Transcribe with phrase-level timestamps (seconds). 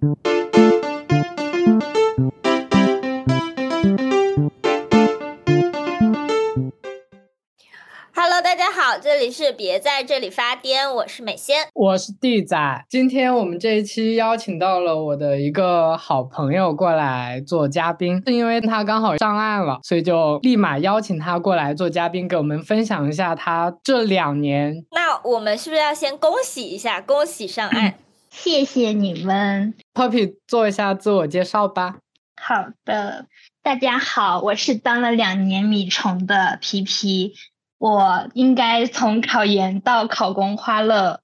[0.00, 0.14] Hello，
[8.40, 12.56] 大家好，这里是别在这里发癫，我是美仙，我是地仔。
[12.88, 24.84] 今天我们这一期邀请到了我的一个好朋友过来做嘉宾，是因为他刚好上岸了，所以就立马邀请他过来做嘉宾，给我们分享一下他这两年。
[24.92, 27.94] 那我们是不是要先恭喜一下，恭喜上岸？
[28.30, 31.98] 谢谢你们，Poppy 做一下自我介绍吧。
[32.36, 33.26] 好的，
[33.62, 37.34] 大家好，我是当了两年米虫的皮皮。
[37.78, 41.20] 我应该从考研到考公花了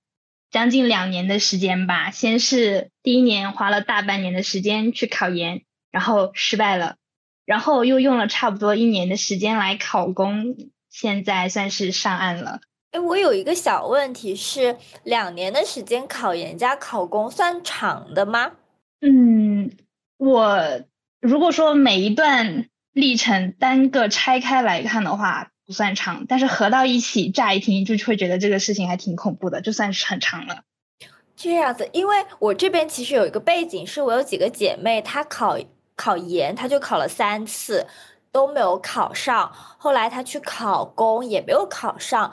[0.51, 2.11] 将近两年的时间吧。
[2.11, 6.97] 先是第一年花了大半年的时间去考研，然后失败了，
[7.45, 10.57] 然后又用了差不多一年的时间来考公，
[10.89, 12.61] 现在算是上岸了。
[12.95, 18.53] 哎，我有一个小问题是，两年的时间考研加考公算长的吗？
[19.01, 19.73] 嗯，
[20.17, 20.81] 我
[21.21, 25.51] 如果说每一段历程单个拆开来看的话。
[25.67, 30.61] 不算长，但是合到一起，乍一听就会觉得这个事情还挺恐怖的，就算是很长了。
[31.35, 35.57] 这样子，因为我这边其实有一个背景，是我有几个姐妹，她考
[35.97, 37.87] 考研，她就考了三次
[38.31, 42.31] 都没有考上，后来她去考公也没有考上，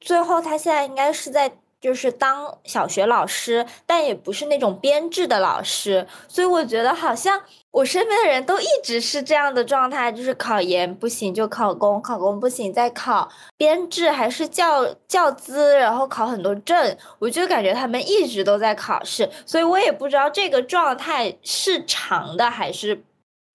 [0.00, 1.52] 最后他现在应该是在。
[1.80, 7.40] 就是当小学老师，但也不是那种编制的老师，所以我觉得好像
[7.70, 23.04] 我身边的人都一直是这样的状态，就是考研不行就考公，考公不行再考编制，还是教教资，然后考很多证，我就感觉他们一直都在考试，所以我也不知道这个状态是长的还是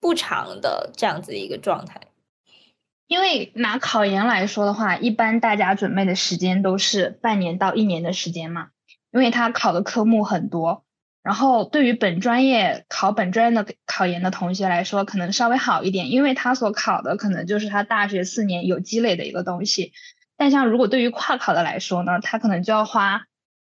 [0.00, 2.00] 不长的这样子一个状态。
[3.06, 8.68] 因为拿考研来说的话，一般大家准备的时间都是半年到一年的时间嘛，
[9.12, 10.84] 因为他考的科目很多。
[11.22, 19.92] 然后对于本专业考本专业的考研的同学来说，可能稍微好一点，因为他所考的可能就是他大学四年有积累的一个东西。
[20.36, 23.22] 但像如果对于跨考的来说呢，他可能就要花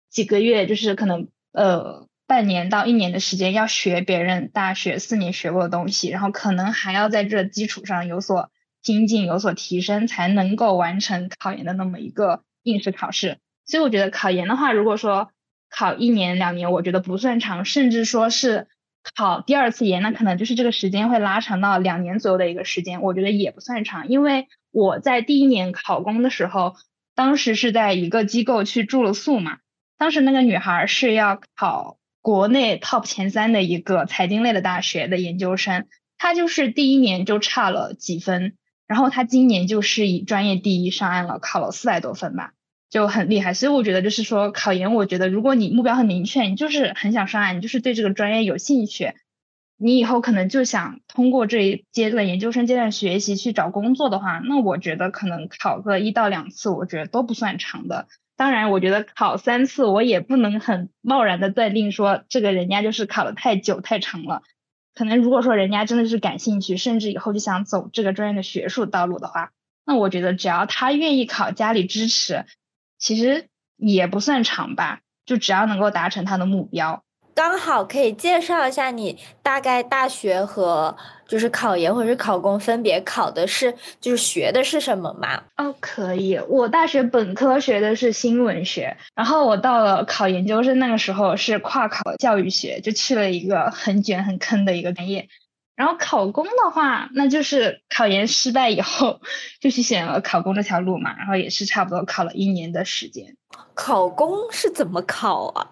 [0.09, 8.52] 几个月，就是可能呃半年到一年的时间要学别人大学四年学过的东西，然后可能还要在这基础上有所。
[8.88, 13.38] 精进有所提升，才能够完成考研的那么一个应试考试。
[13.66, 15.30] 所以我觉得考研的话，如果说
[15.70, 18.68] 考一年两年，我觉得不算长，甚至说是
[19.14, 24.08] 考第二次研，那可能就是这个时间会拉长到两年左右的一个时间，我觉得也不算长。
[24.08, 26.78] 因为我在第一年考公的时候，
[27.14, 29.58] 当时是在一个机构去住了宿嘛，
[29.97, 35.88] 当时那个女孩是要考国内 top 前三的一个财经类的大学的研究生，
[36.18, 38.56] 她就是第一年就差了几分。
[38.88, 42.53] 然后他今年就是以专业第一上岸了，考了四百多分吧，
[42.90, 43.53] 就很厉害。
[43.53, 49.14] 所以我觉得就是说考研，我觉得如果你目标很明确，你就是很想上岸，你就是对这个专业有兴趣，
[49.78, 58.08] 你以后可能就想通过这一阶段研究生阶段学习去找工作的话，那我觉得可能考个一到两次，我觉得都不算长的。
[58.38, 64.44] 当然，我觉得考三次，我也不能很贸然的断定说这个人家就是考的太久太长了。
[64.97, 69.52] 可能如果说人家真的是感兴趣，甚至以后就想走这个专业的学术道路的话，
[69.85, 72.46] 那我觉得只要他愿意考，家里支持，
[72.97, 77.03] 其实也不算长吧，就只要能够达成他的目标。
[77.38, 83.72] 刚好可以介绍一下你大概大学和就是考研或者是考公分别考的是
[84.02, 85.44] 就是学的是什么吗？
[85.58, 86.36] 哦，可以。
[86.50, 95.30] 我大学本科学的是新闻学，然后我到了考研究生那个时候是跨考教育学，就去了一个很卷很坑的一个专业。
[95.76, 99.22] 然后考公的话，那就是考研失败以后
[99.62, 103.36] 就去选了考公这条路嘛，然后也是差不多考了一年的时间。
[103.76, 105.70] 考公是怎么考啊？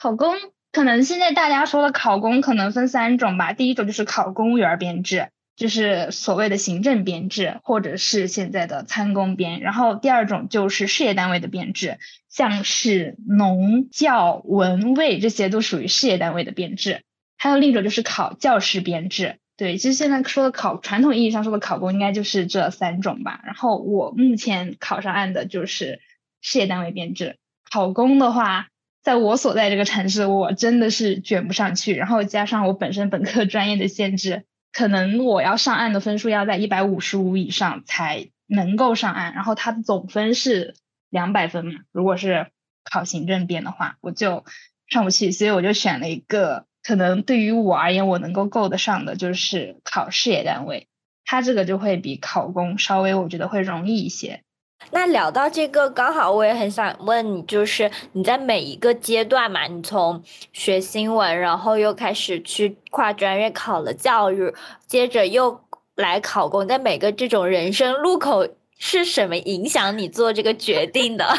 [0.00, 0.34] 考公。
[0.74, 9.60] 可能现在大家说的考公可能分三种吧，第一种就是考公务员编制，就是所谓的行政编制，或者是现在的参公编。
[9.60, 11.98] 然后第二种就是事业单位的编制，
[12.28, 17.02] 像是农教文卫这些都属于事业单位的编制。
[17.38, 19.36] 还有另一种就是考教师编制。
[19.56, 23.40] 对，其实现在说的考传统意义上说的考公应该就是这三种吧。
[23.44, 26.00] 然后我目前考上岸的就是
[26.40, 27.36] 事业单位编制。
[27.70, 28.66] 考公的话。
[29.04, 31.94] 在我所在这个城市，我真的是卷不上去。
[31.94, 39.34] 然后加上我本身本科专业的限制，可能我要上岸的分数要在一百五十五以上才能够上岸。
[39.34, 40.74] 然后它的总分是
[41.10, 42.46] 两百分嘛，如果是
[42.82, 44.46] 考行政编的话，我就
[44.88, 45.32] 上不去。
[45.32, 50.88] 所以我就选了一个可能对于我而言我能够够得上的，就是考事业单位。
[51.26, 54.43] 它这个就会比考公稍微我觉得会容易一些。
[54.90, 60.22] 那聊到这个，刚好我也很想问你，就是你在每一个阶段嘛，你从
[60.52, 64.54] 学新闻，然后又开始去跨专业考了教育，
[64.86, 65.60] 接着又
[65.96, 68.46] 来考公，在每个这种人生路口，
[68.78, 71.36] 是什么影响你做这个决定的？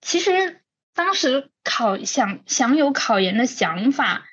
[0.00, 0.60] 其实
[0.94, 4.24] 当时考想想有考研的想法，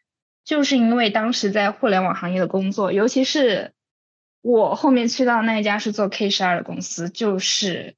[0.45, 3.73] 就是因为当时在互联网行业的工作，尤其是
[4.41, 7.95] 我后面去到那一家是做 K 十二的公司，就是。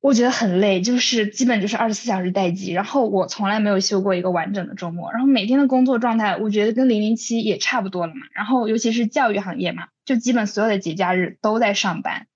[0.00, 8.20] 我觉得很累，就是基本就是二十四小时待机，然后我从来没有休过一个完整的周末，然后每天的工作状态，我觉得跟零零七也差不多了嘛。
[8.32, 12.28] 然后尤其是教育行业嘛，就基本所有的节假日都在上班，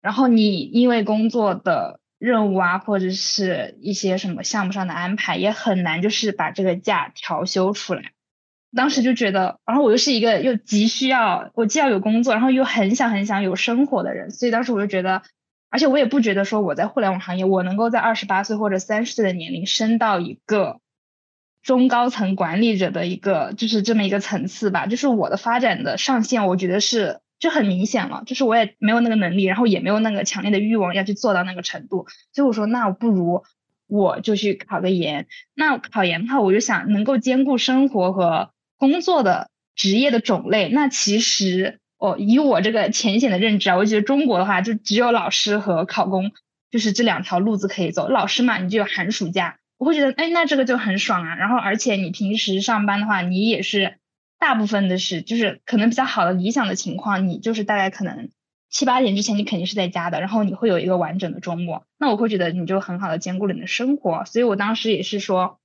[0.00, 8.12] 然后你因为工作的任务啊，或者是一些什么项目上的安排，也很难就是把这个假调休出来。
[8.76, 15.22] 当时就觉得，然后我又是一个又急需要，我既要有工作，然后又很想很想有生活的人，所以当时我就觉得。
[15.70, 20.80] 而且我也不觉得说我在互联网行业，我能够在二十八岁或者三十岁的年龄升到一个
[21.62, 24.86] 中高层管理者的一个就是这么一个层次吧。
[24.86, 28.24] 就是我的发展的上限，我觉得是就很明显了。
[28.26, 32.06] 就是我也没有那个能力，然后也没有那个强烈的欲望要去做到那个程度。
[32.32, 33.44] 所以我说，那我不如
[33.86, 35.28] 我就去考个研。
[35.54, 40.68] 那考研的话，我就想能够兼顾生活和工作的职业的种类。
[40.68, 41.78] 那其实。
[42.00, 46.32] 哦，以我这个浅显的认知啊，我觉得中国的话就只有老师和考公，
[46.70, 48.08] 就是这两条路子可以走。
[48.08, 51.34] 老师嘛，你就有寒暑假，我会觉得，哎，那这个就很爽啊。
[51.34, 53.98] 然后，而且你平时上班的话，你也是
[54.38, 58.30] 大部分的是，就是可能比较好的理想的情况，你就是大概可能
[58.70, 61.84] 七八点之前你肯定是在家的，然后你会有一个完整的周末。
[61.98, 65.58] 那我会觉得你就很好的兼顾了你的生活，所以我当时也是说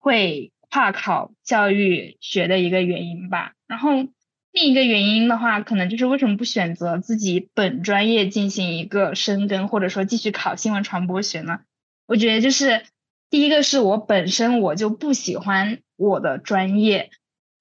[0.00, 3.52] 会跨考教育学的一个原因吧。
[3.68, 4.08] 然后。
[4.52, 11.60] 另一个原因的话，可能就是为什么不选择自己本专业进行一个深耕，或者说继续考新闻传播学呢？
[12.08, 12.82] 我觉得就是
[13.30, 17.10] 第一个是我本身我就不喜欢我的专业，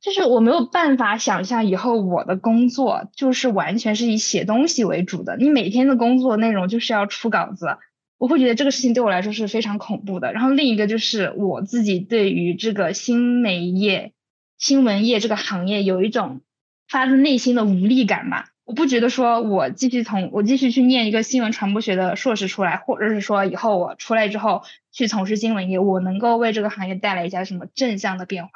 [0.01, 7.77] 就是我没有办法想象以后我的工作就是完全是以写东西为主的，你每天的工作内容就是要出稿子，
[8.17, 10.33] 我会觉得这个事情对我来说是非常恐怖的。
[10.33, 14.13] 然后另一个就是我自己对于这个新媒业、
[14.57, 16.41] 新闻业这个行业有一种。
[16.89, 28.51] 发自内心的无力感吧，我不觉得说我继续从我继续去念一个新闻传播学的硕士出来，或者是说以后我出来之后去从事新闻业，我能够为这个行业带来一下什么正向的变化。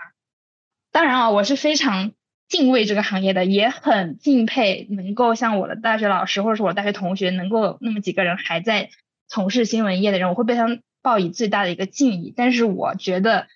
[0.91, 2.11] 当然啊，我是非常
[2.49, 8.89] 敬畏这个行业的，也很敬佩能够像我的大学老师或者是我大学同学能够那么几个人还在
[9.27, 12.33] 从事新闻业的人，我会被他们报以最大的一个敬意。
[12.35, 13.47] 但是我觉得。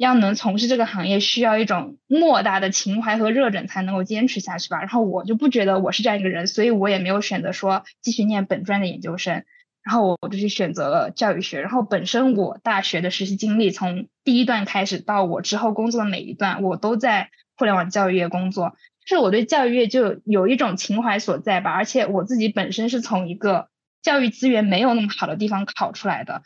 [0.00, 4.78] 要能从事这个行业，需要一种莫大的情怀和热忱才能够坚持下去吧。
[4.78, 9.44] 然后我就不觉得我是这样一个人，所以我也没有选择说继续念本专的研究生。
[9.82, 11.60] 然后我就去选择了教育学。
[11.60, 18.76] 然后本身我大学的实习经历，从第一段开始到我之后工作的每一段，我都在互联网教育业工作。
[19.04, 21.72] 是我对教育业就有一种情怀所在吧。
[21.72, 23.68] 而且我自己本身是从一个
[24.00, 26.40] 教育资源没有那么好的地方考出来的。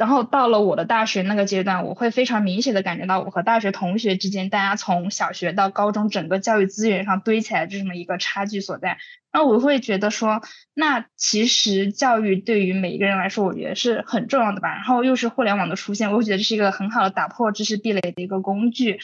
[0.00, 8.96] 然后到了我的大学那个阶段，我会非常明显的感觉到我和大学同学之间，大家从小学到高中整个教育资源上堆起来这么一个差距所在。
[9.30, 10.40] 然后我会觉得说，
[10.72, 14.74] 那其实教育对于每一个人来说，我觉得是很重要的吧。
[14.74, 19.00] 然后又是互联网的出现，我会觉得这是一个很好的打破知识壁垒的一个工具。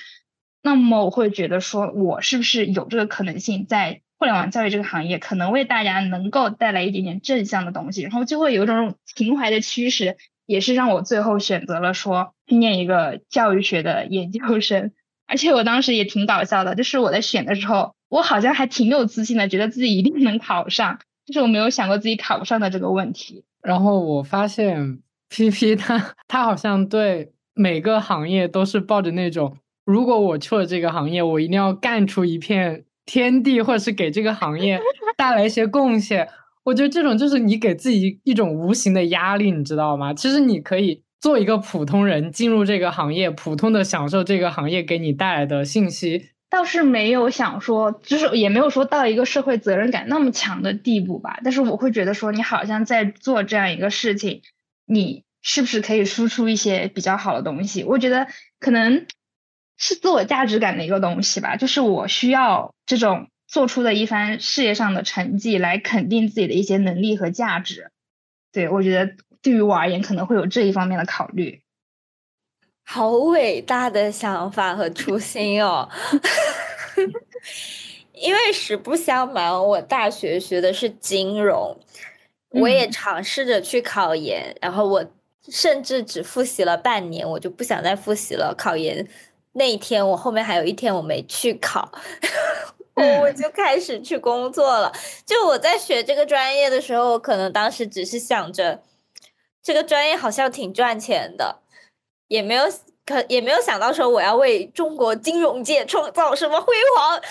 [0.62, 10.16] 那么我会觉得说，我是不是有这个可能性，在互联网教育这个行业，可能为大家能够带来一点点正向的东西，然后就会有一种情怀的驱使。
[10.46, 14.92] 也是让我最后选择了说去念一个教育学的研究生，
[15.28, 23.44] 而且我当时也挺搞笑的，就是我在选的时候，我好像还挺有自信的，觉得自己一定能考上，就是我没有想过自己考不上的这个问题。
[23.62, 34.80] 然后我发现 P P 他他好像对每个行业都是抱着那种，如果我去了这个行业，我一定要干出一片天地，或者是给这个行业
[35.16, 36.28] 带来一些贡献。
[36.66, 40.12] 我觉得这种就是你给自己一种无形的压力，你知道吗？
[40.12, 46.30] 其实你可以做一个普通人，进入这个行业，普通的享受这个行业给你带来的信息。
[46.50, 51.38] 倒是没有想说，就是也没有说到一个社会责任感那么强的地步吧。
[51.44, 54.42] 但是我会觉得说，你好像在做这样一个事情，
[54.86, 57.84] 你是不是可以输出一些比较好的东西？
[57.84, 58.26] 我觉得
[58.58, 59.06] 可能
[59.76, 61.54] 是自我价值感的一个东西吧。
[61.54, 63.28] 就是我需要这种。
[63.56, 67.90] 做出的一番事业上的成绩来肯定自己的一些能力和价值，
[68.52, 71.62] 对我觉得对于我而言可能会有这一方面的考虑。
[72.84, 75.88] 好伟大的想法和初心哦！
[78.12, 81.74] 因为实不相瞒，我大学学的是金融，
[82.50, 85.02] 我也尝试着去考研，然后我
[85.48, 88.54] 甚至只复习了半年，我就不想再复习了。
[88.54, 89.08] 考研
[89.52, 91.90] 那一天，我后面还有一天我没去考，
[92.96, 94.92] 我就开始去工作了。
[95.24, 98.82] 就我在学这个专业的时候，我可能当时只是想着
[99.62, 101.60] 这个专业好像挺赚钱的，
[102.28, 102.64] 也没有
[103.04, 107.20] 可也没有想到说我要为中国金融界创造什么辉煌。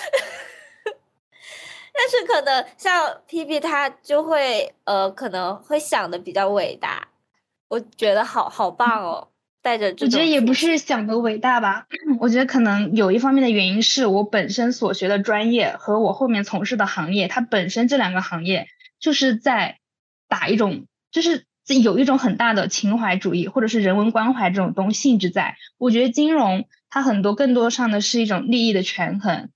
[1.97, 7.07] 但是可能像 P P 他就会呃可能会想的比较伟大，
[7.69, 9.29] 我觉得好好棒哦，
[9.65, 11.87] 带着我觉得也不是想的伟大吧，
[12.19, 18.67] 我觉得可能有一方面的原因是我本身所学的专业和我后面从事的行业，它本身这两个行业
[18.99, 19.79] 就是在
[20.27, 21.47] 打一种就是
[21.81, 29.49] 有一种很大的情怀主义或者是人文关怀这种东性质在，我觉得金融它很多更多上的是一种利益的权衡。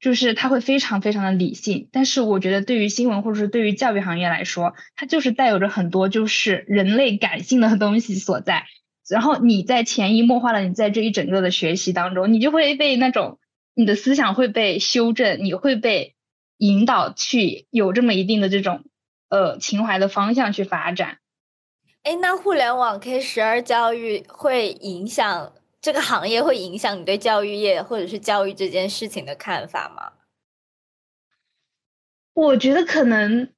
[0.00, 8.64] 就是它会非常非常的理性，但是我觉得对于新闻或者是对于教育行业来说，它就是带有着很多就是人类感性的东西所在。
[9.10, 13.38] 然后你在潜移默化的你在这一整个的学习当中，你就会被那种
[13.74, 16.14] 你的思想会被修正，你会被
[16.56, 18.84] 引导去有这么一定的这种
[19.28, 21.18] 呃情怀的方向去发展。
[22.02, 25.52] 哎，那互联网 K 十二教育会影响？
[25.82, 30.12] 这个行业会影响你对教育业或者是教育这件事情的看法吗？
[32.34, 33.48] 我觉得可能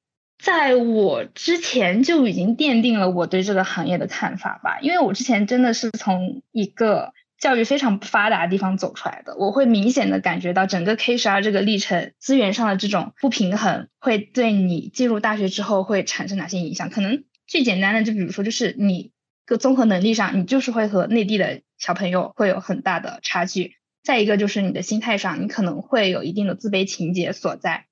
[0.43, 16.89] 在我之前就已经奠定了我对这个行业的看法吧，因为我之前真的是从一个教育非常不发达的地方走出来的，我会明显的感觉到整个 K 十二这个历程资源上的这种不平衡会对你进入大学之后会产生哪些影响？
[16.89, 19.11] 可能最简单的就比如说就是你
[19.45, 21.61] 个综合能力上，你就是会和内地的。
[21.79, 27.87] 小朋友会有很大的差距，再一个就是你的心态上，你可能会有一定的自卑情节所在，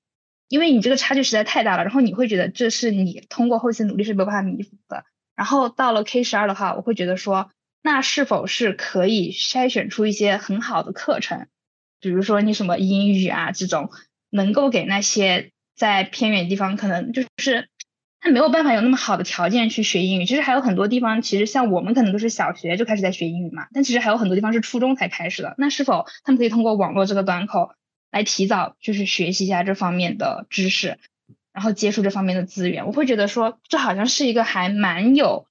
[0.52, 5.06] 因为你这个差距实在太大了，然后你会觉得这是你通过后期努力是没有办法弥补的。
[5.34, 7.50] 然后到了 K 十二的话，我会觉得说，
[7.82, 11.46] 那是否是可以筛选出一些很好的课程，
[12.02, 13.88] 比如说你什么英语啊这种，
[14.28, 17.68] 能够给那些在偏远地方可能就是。
[18.24, 25.56] 他没有办法有那么好的条件去学英语，其实还有很多地方，其实像我们可能都是小学就开始在学英语嘛，但其实还有很多地方是初中才开始的。
[25.58, 27.72] 那是否他们可以通过网络这个端口
[28.12, 30.98] 来提早就是学习一下这方面的知识，
[31.52, 32.86] 然后接触这方面的资源？
[32.86, 35.46] 我会觉得说这好像是一个还蛮有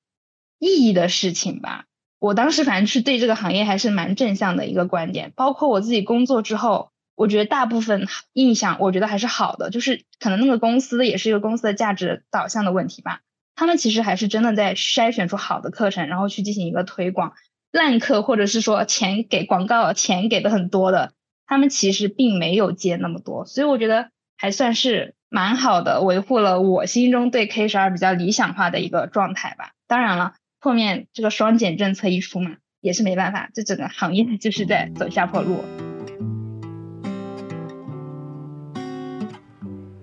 [0.60, 1.84] 意义的事情吧。
[2.20, 6.90] 我当时反正是对这个行业还是蛮正向的一个观点，包括我自己工作之后。
[7.14, 13.20] 我觉得大部分印象，我觉得还是好的，就是可能那个公司也是一个公司的价值导向的问题吧。
[13.54, 17.34] 他们其实还是真的在筛选出好的课程，然后去进行一个推广。
[17.72, 21.14] 烂课或者是说钱给广告钱给的很多的，
[21.52, 23.46] 他们其实并没有接那么多。
[23.46, 29.74] 所以我觉得还算是蛮好的，维护了我心中对 K 十二比较理想化的一个状态吧。
[29.86, 35.66] 当然了，后面这个双减政策一出嘛，也是没办法，这整个行业就是在走下坡路。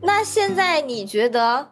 [0.05, 1.71] 那现在你觉得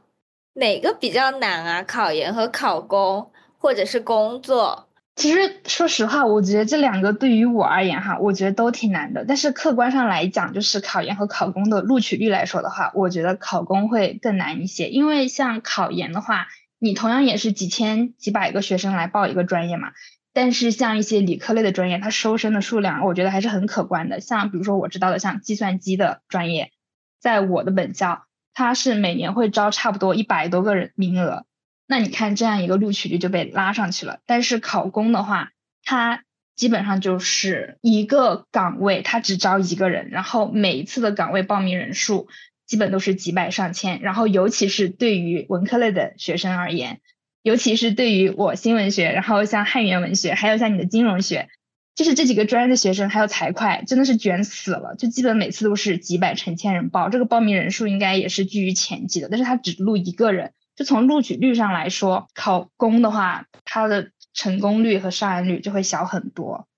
[0.55, 1.83] 哪个比较难啊？
[1.83, 4.86] 考研和考公，或者是工作？
[5.17, 9.25] 其实说实话，我觉得这两个对于我而言哈，我觉得都挺难的。
[9.27, 14.91] 但是客观上来讲，就是考研和考公的录取率来说的话，我觉得考公会更难一些。
[14.91, 19.93] 因为像考研的话，你同样也是几千几百个学生来报一个专业嘛。
[20.35, 24.21] 但是像一些理科类的专业，它收生的数量，我觉得还是很可观的。
[24.21, 26.73] 像比如说我知道的，像计算机的专业，
[27.19, 28.25] 在我的本校。
[28.53, 31.46] 它是每年会招差不多一百多个人名额，
[31.87, 34.21] 那你看这样一个录取率就被拉上去了。
[34.27, 35.51] 但是考公的话，
[35.85, 36.23] 它
[36.55, 42.29] 基本上就是一个岗位，它只招一个人，然后每一次的岗位报名人数
[42.67, 44.01] 基本都是几百上千。
[44.01, 47.01] 然后尤其是对于文科类的学生而言，
[47.43, 51.49] 尤其是对于我新闻学，然后像汉语言文学，还有像你的金融学。
[51.95, 66.69] 就是这几个专业的学生，还有财会，真的是卷死了，就基本每次都是几百成千人报，这个报名人数应该也是居于前几的，但是他只录一个人，就从录取率上来说，考公的话，它的成功率和上岸率就会小很多。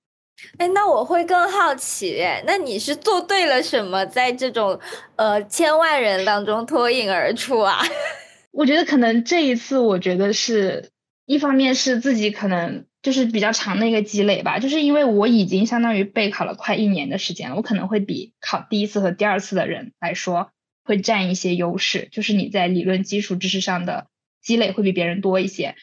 [0.56, 4.78] 哎，那我会更好奇，那你是做对了什么，在这种
[5.16, 7.82] 呃千万人当中脱颖而出啊？
[8.52, 10.90] 我觉得可能这一次，我觉得是
[11.26, 12.84] 一方面是自己可能。
[13.00, 20.50] 就是比较长的一个积累吧，就是因为我已经相当于备考了快一年的时间了，我可能会比考第一次和第二次的人来说
[20.88, 24.06] 会占一些优势，就是你在理论基础知识上的
[24.40, 25.76] 积累会比别人多一些。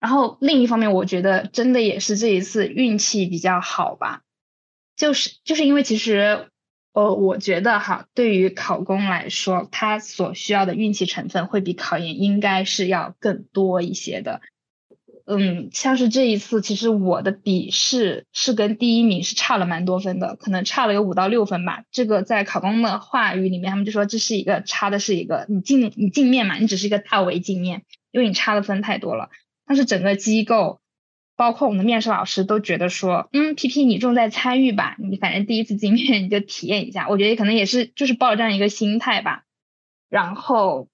[0.00, 4.22] 然后另一方面，我觉得真的也是这一次运气比较好吧，
[4.96, 6.48] 就是就是因为其实
[6.92, 14.40] 呃，我觉得哈，对于考公来说，它所需要的运气成分会比考研应该是要更多一些的。
[15.32, 21.84] 嗯，像是这一次，其实我的笔试是跟第一名是差了蛮多分的，可能差了有五到六分吧。
[21.92, 29.30] 这个在考公的话语里面，他们就说这是一个差的是一个你镜你镜面嘛，你只是一个大为镜面，因为你差的分太多了。
[29.64, 30.80] 但是整个机构，
[31.36, 37.08] 包括我们的面试老师都觉得说，嗯，P P 你重在参与吧，你反正第一次镜面你就体验一下。
[37.08, 39.44] 我觉得可能也是就是抱着这样一个心态吧，
[40.08, 40.88] 然后。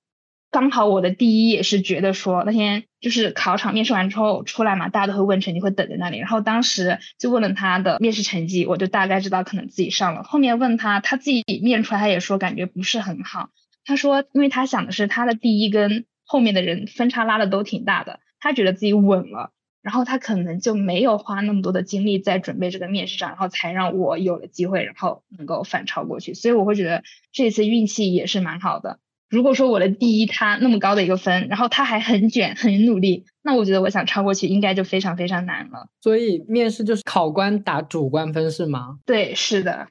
[0.49, 6.19] 刚好我的第一也是觉得说那天就是考场面试完之后出来嘛，大家都会问成绩，会等在那里。
[6.19, 10.23] 然后当时就问了他的面试成绩，我就大概知道可能自己上了。
[10.23, 13.51] 后面问他，他自己面出来，他也说感觉不是很好。
[13.85, 26.35] 他说，因为他想的是他的第一跟后面的人分差拉的都挺大的，他觉得自己稳了，然后他可能就没有花那么多的精力在准备这个面试上，然后才让我有了机会，然后能够反超过去。
[26.35, 28.99] 所以我会觉得这次运气也是蛮好的。
[29.29, 35.89] 如果说我的第一他那么高的一个分，然后他还很卷很努力，那我觉得我想超过去应该就非常非常难了。
[36.01, 38.99] 所以面试就是考官打主观分是吗？
[39.05, 39.89] 对，是的。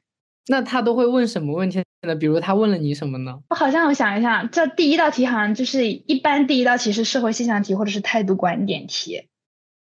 [0.48, 2.14] 那他都会问什么问题呢？
[2.14, 3.40] 比如他问了你什么呢？
[3.50, 9.28] 我好像我想一下，这第一道题好像就是一般第一道题是社会现象题或者是态度观点题，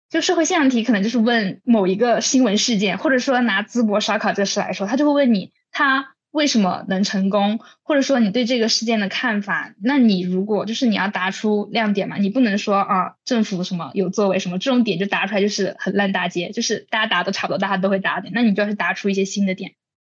[0.10, 6.13] 就社会现象题可能就是问某一个新闻事件，或者说拿淄博烧烤这个事来说，他就会问你他。
[6.34, 9.76] 为什么能成功，或者说你对这个事件的看法？
[9.80, 19.74] 那你如果就是你要答出亮点嘛，你不能说啊政府什么有作为什么这种点就答出来就是很烂大街，就是大家答都差不多，大家都会答点，那你就要去答出一些新的点。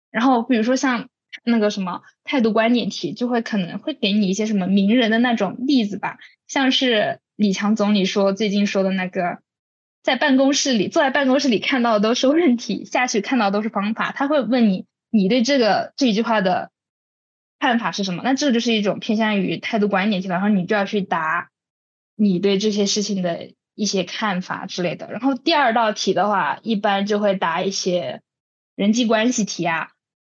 [0.09, 1.07] 然后比如说像
[1.43, 9.37] 那个什么态度观点题，就会可能会给你一些什么名人的那种例子吧，像是李强总理说最近说的那个，
[10.01, 14.87] 在办公室里坐在办公室里看到的都是问题，下去看到都是方法，他会问你。
[15.09, 16.71] 你对这个这一句话的
[17.59, 18.21] 看法是什么？
[18.23, 21.49] 那这就是一种偏向于态度观点题，然后你就要去答
[22.15, 25.11] 你对这些事情的一些看法之类的。
[25.11, 28.21] 然后第二道题的话，一般就会答一些
[28.75, 29.89] 人际关系题啊，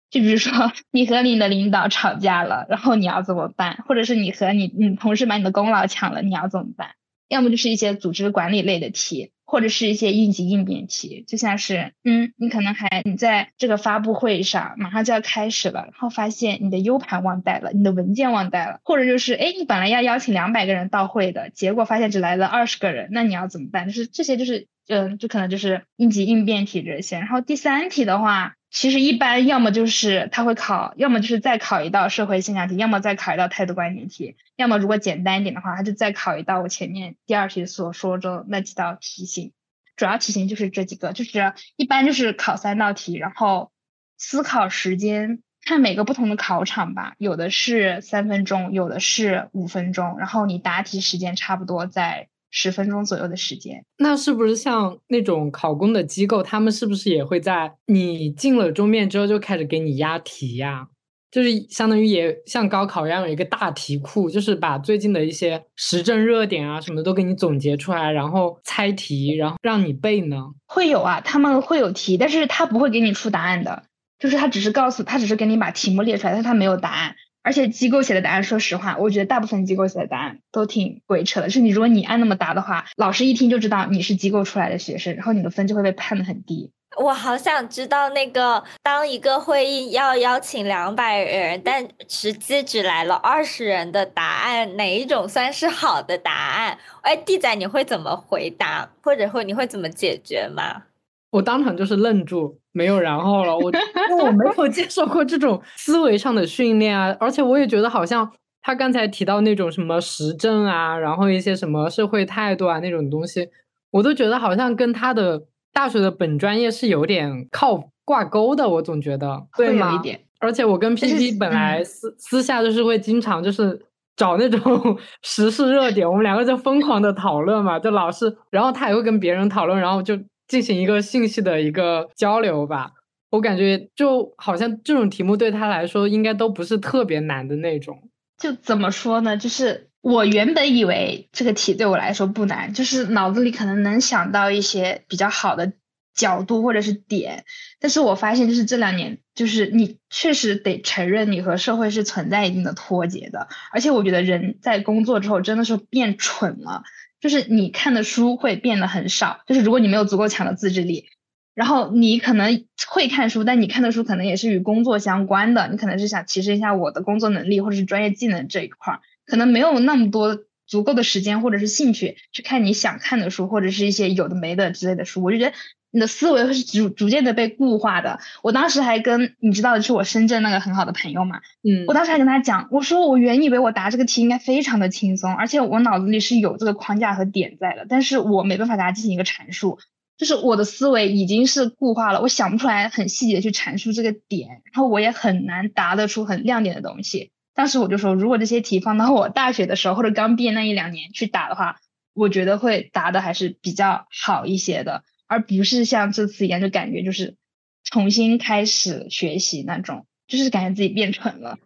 [0.10, 3.84] 就比如说 你和你的领导吵架了，然后你要怎么办？
[3.88, 6.96] 或者是你和你你同事把你的功劳抢了，你要怎么办？
[7.28, 9.32] 要么就是一些组织管理类的题。
[9.46, 23.88] 或者是一些应急应变题，就像是，嗯，你可能还你在这个发布会上马上就要开始了，然后发现你的 U 盘忘带了，你的文件忘带了，或者就是，哎，你本来要邀请两百个人到会的，结果发现只来了二十个人，那你要怎么办？
[23.88, 27.20] 就是这些，就是，嗯，就可能就是应急应变题这些。
[27.20, 28.56] 然后第三题的话。
[28.76, 39.54] 其实一般要么就是他会考，要么就是再考一道社会现象题，要么再考一道态度观点题，要么如果简单一点的话，他就再考一道我前面第二题所说的那几道题型。
[39.96, 43.72] 主要题型就是这几个，就是一般就是考三道题，然后
[44.18, 52.28] 思考时间看每个不同的考场吧，有的是三分钟，有的是五分钟，然后你答题时间差不多在。
[52.58, 60.88] 十分钟左右的时间，那是不是像那种考公的机构，他们是不是也会在你进了桌面之后就开始给你押题呀？
[61.32, 70.38] 就是相当于也像高考一样有一个大题库，就是把最近的一些时政热点啊什么都给你总结出来，然后猜题，然后让你背呢？
[70.66, 73.84] 会有啊，他们会有题，但是他不会给你出答案的，
[74.18, 77.18] 就是他只是告诉他只是给你把题目列出来，但是他没有答案。
[77.46, 81.48] 而且机构写的答案，说实话，我觉得大部分机构写的答案都挺鬼扯的。
[81.48, 86.72] 就是你如果你按那么答的话，老师一听就知道你是机构出来的学生，然后你的分就会被判的很低。
[86.98, 96.80] 我好想知道那个，当一个会议要邀请两百人，但实际只来了二十人的答案，哪一种算是好的答案？
[97.02, 100.84] 哎，弟仔，你会怎么回答，或者会你会怎么解决吗？
[101.30, 103.58] 我当场就是愣住，没有然后了。
[103.58, 108.30] 我因为我没有接受过这种思维上的训练啊，而且我也觉得好像
[108.62, 113.48] 他刚才提到那种什么时政啊，然后一些什么社会态度啊那种东西，
[113.92, 118.68] 我都觉得好像跟他的大学的本专业是有点靠挂钩的。
[118.68, 120.02] 我总觉得对吗？
[120.40, 123.80] 而且我跟 P P 本来私私下就是会经常就是
[124.18, 130.20] 找那种 时事热点，我们两个就疯狂的讨论嘛，就老是，然后他也会跟别人讨论，然后就。
[130.48, 132.92] 进行一个信息的一个交流吧，
[133.32, 138.10] 我感觉就好像这种题目对他来说应该都不是特别难的那种。
[138.38, 139.38] 就怎么说呢？
[139.38, 145.74] 就是我原本以为这个题对我来说不难，就是脑子里可能能想到一些比较好的
[146.14, 147.46] 角度或者是点，
[147.80, 156.84] 但是我发现就是这两年，就是你确实得承认你和社会是存在一定的脱节的，而且我觉得人在工作之后真的是变蠢了。
[157.26, 161.08] 就是你看的书会变得很少，就是如果你没有足够强的自制力，
[161.56, 175.56] 然后你可能会看书，但你看的书可能也是与工作相关的，你可能是想提升一下我的工作能力或者是专业技能这一块，可能没有那么多足够的时间或者是兴趣去看你想看的书或者是一些有的没的之类的书，我就觉得。
[175.96, 178.20] 你的思维会是逐逐渐的被固化的。
[178.44, 189.80] 我当时还跟你知道的是我深圳那个很好的朋友嘛，嗯，我当时还跟他讲，我说我原以为我答这个题应该非常的轻松，而且我脑子里是有这个框架和点在的，但是我没办法给他进行一个阐述，
[190.18, 197.32] 就是我的思维已经是固化了，我想不出来很细节去阐述这个点，然后我也很难答得出很亮点的东西。
[197.54, 201.78] 当时我就说，如果这些题放到我大学的时候或者刚毕业那一两年去答的话，
[202.14, 205.06] 我觉得会答的还是比较好一些的。
[205.28, 207.36] 而不是像这次一样，就感觉就是
[207.84, 211.58] 重新开始学习那种，就是感觉自己变蠢了，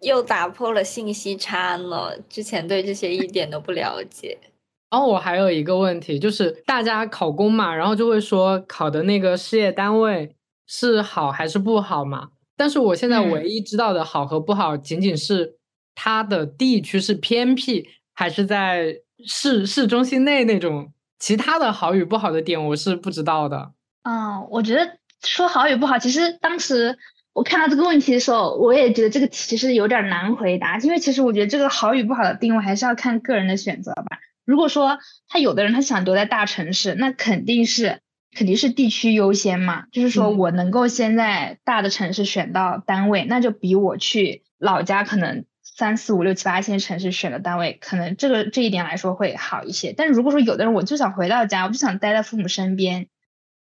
[0.00, 2.12] 又打破了信息差呢。
[2.28, 4.38] 之前对这些一点都不了解。
[4.90, 10.34] 然后我还有一个问题，就是大家考公嘛，然后就会说考的那个事业单位
[10.66, 12.30] 是好还是不好嘛？
[12.56, 15.56] 但是我现在唯一知道的好和不好，仅仅是
[15.94, 20.92] 它的地区是偏僻还是在市市中心内那种。
[21.18, 23.72] 其他的好与不好的点我是不知道的。
[24.02, 26.96] 嗯，我觉得说好与不好，其实当时
[27.32, 34.18] 我看到这个问题的时候，我也觉得这个题其实有点难回答，因为其实我觉得这个好与不好的定位还是要看个人的选择吧。
[34.44, 34.98] 如果说
[35.28, 38.00] 他有的人他想留在大城市，那肯定是
[38.36, 45.44] 肯定是地区优先嘛，就是说我能够先在大的城市选到单位，那就比我去老家可能。
[45.76, 49.92] 三四五六七八线城市选的单位，可能这个这一点来说会好一些。
[49.92, 53.08] 但是如果说有的人我就想回到家，我就想待在父母身边，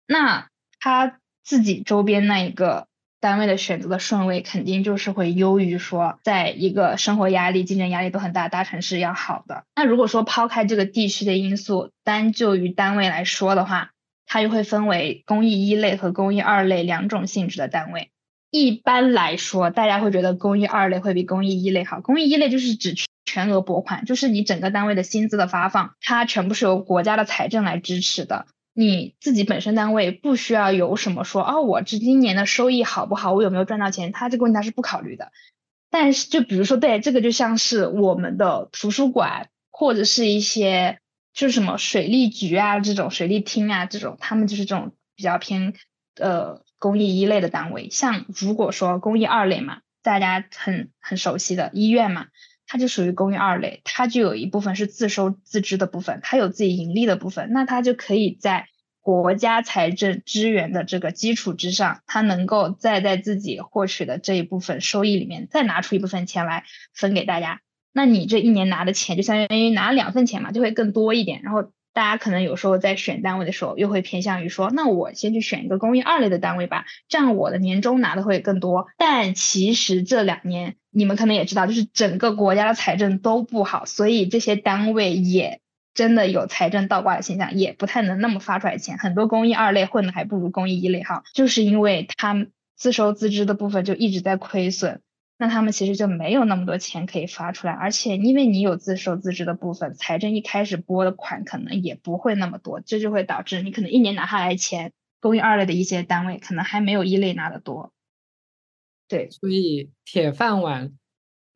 [0.07, 0.49] 那
[0.79, 2.87] 他自己周边那一个
[3.19, 9.65] 单位的选择的顺位，肯定就是会优于说在一个生活压力、竞争压力都很大大城市要好的。
[9.75, 13.93] 那如果说抛开这个地区的因素，单就于单位来说的话，
[14.27, 18.12] 它又会分为公益一类和公益二类两种性质的单位。
[18.53, 22.03] 一般来说，大家会觉得公益二类会比公益一类好。
[22.03, 28.45] 公益一类就是指全额拨款，就是你整个单位的薪资的发放，它全部是由国家的财政来支持的。
[28.75, 35.33] 你自己本身单位不需要有什么说，哦，我这今年的收益好不好，我有没有赚到钱，他这个问题他是不考虑的。
[35.91, 40.99] 但是就比如说，对这个就像是我们的图书馆或者是一些
[41.33, 45.73] 就是什么水利局啊这种水利厅啊这种，他们就是这种比较偏
[46.17, 46.63] 呃。
[46.83, 52.27] 公益一类的单位，像如果说公益二类嘛，大家很很熟悉的医院嘛，
[52.67, 58.67] 它就属于公益二类，它就有一部分是自收自支的部分，它有自己盈利的部分，那它就可以在
[59.01, 67.61] 国家财政支援的这个基础之上，它能够再在自己获取的这一部分收益里面再拿出一部分钱来分给大家，
[67.93, 71.71] 那你这一年拿的钱就相当于拿两份钱嘛，就会更多一点，然后。
[71.93, 78.87] 大家可能有时候在选单位的时候，又会偏向于说，那我先去选一个公益二类的单位吧，这样我的年终拿的会更多。
[78.97, 85.61] 但其实这两年你们可能也知道，就是整个国家的财政都不好，所以这些单位也
[85.95, 88.97] 真的有财政倒挂的现象，也不太能那么发出来钱。
[88.97, 95.03] 很多公益二类混的还不如公益一类哈，就是因为他自收自支的部分就一直在亏损。
[95.43, 107.93] 那他们其实就没有那么多钱可以发出来，而且因为你有自收自支的部分，财政一开始拨的款可能也不会那么多，这就会导致你可能一年拿下来钱，公益二类的一些单位可能还没有一类拿的多。
[109.09, 110.93] 对，所以铁饭碗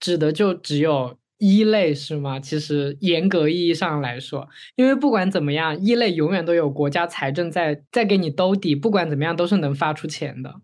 [0.00, 2.40] 指的就只有一类是吗？
[2.40, 10.60] 其实严格意义上来说，因为不管怎么样，一类永远都有国家财政在在给你兜底，不管怎么样都是能发出钱的，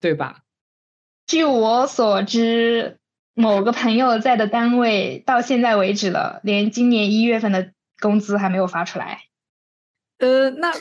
[0.00, 0.44] 对吧？
[1.30, 2.96] 据我所知，
[3.34, 9.20] 某个朋友在的单位到现在为止了，连今年一月份的工资还没有发出来。
[10.18, 10.72] 呃，那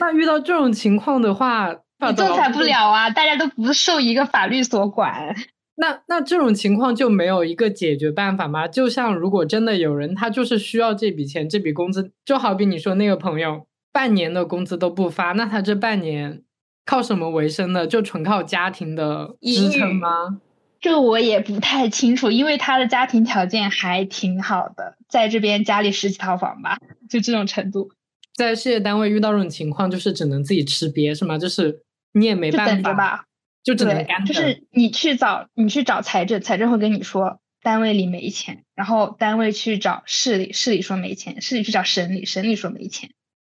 [0.00, 1.68] 那遇到这种情况的话，
[2.00, 3.10] 你仲裁不了啊！
[3.10, 5.36] 大家都不受一个法律所管。
[5.76, 8.66] 那那这种情况就没有一个解决办法吗？
[8.66, 16.42] 就像如果真的有人他就是需要这笔钱，这笔工资，就好比你说那个朋友半年的工资都不发，那他这半年。
[16.90, 17.86] 靠什么为生的？
[17.86, 20.40] 就纯靠家庭的支撑吗？
[20.80, 27.92] 这我也不太清楚，因为他的家庭条件还挺好的，在这边家里十几套房吧，就这种程度。
[28.34, 31.38] 在事业单位遇到这种情况，就是只能自己吃瘪，是吗？
[31.38, 33.24] 就是你也没办法吧，
[33.62, 43.10] 就只能干就是你去找你去找财政，财政会跟你说单位里没钱，然后单位去找市里，市里说没钱，市里去找省里，省里说没钱，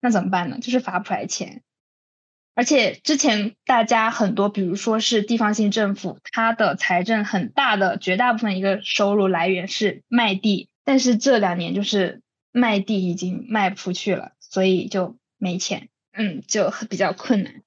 [0.01, 0.59] 那怎么办呢？
[0.61, 1.63] 就是罚不出来钱。
[2.55, 12.21] 而且之前大家很多，比如说是地方性政府，它的财政很大的绝大部分一个收入来源是卖地，但是这两年就是
[12.53, 15.89] 卖地已经卖不出去了，所以就没钱。
[16.13, 17.63] 嗯，就比较困难。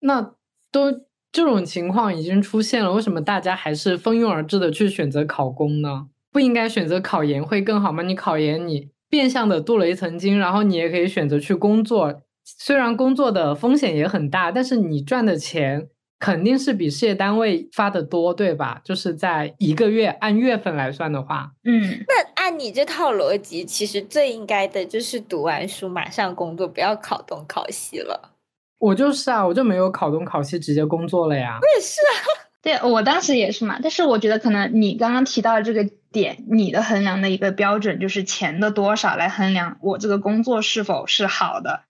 [0.00, 0.34] 那
[0.72, 0.92] 都
[1.30, 6.08] 这种情况已经出现了，为什么大家还是蜂拥而至的去选择考公呢？
[6.32, 8.02] 不应该选择考研会更好吗？
[8.02, 12.20] 你考研，你变相的镀了一层金，然后你也可以选择去工作，
[12.56, 18.80] 虽然工作的风险也很大，但是你赚的钱肯定是比事业单位发的多，对吧？
[18.82, 28.30] 就是在一个月按月份来算的话，嗯，那按你这套逻辑，其实最应该的就是读完书马上工作，不要考东考西了。
[28.78, 31.58] 我就是啊，我就没有考东考西，直接工作了呀。
[31.60, 32.48] 我也是啊。
[32.60, 41.82] 对我当时也是嘛，但是我觉得可能你刚刚提到的这个点，你的衡量的一个标准就是钱的多少来衡量我这个工作是否是好的。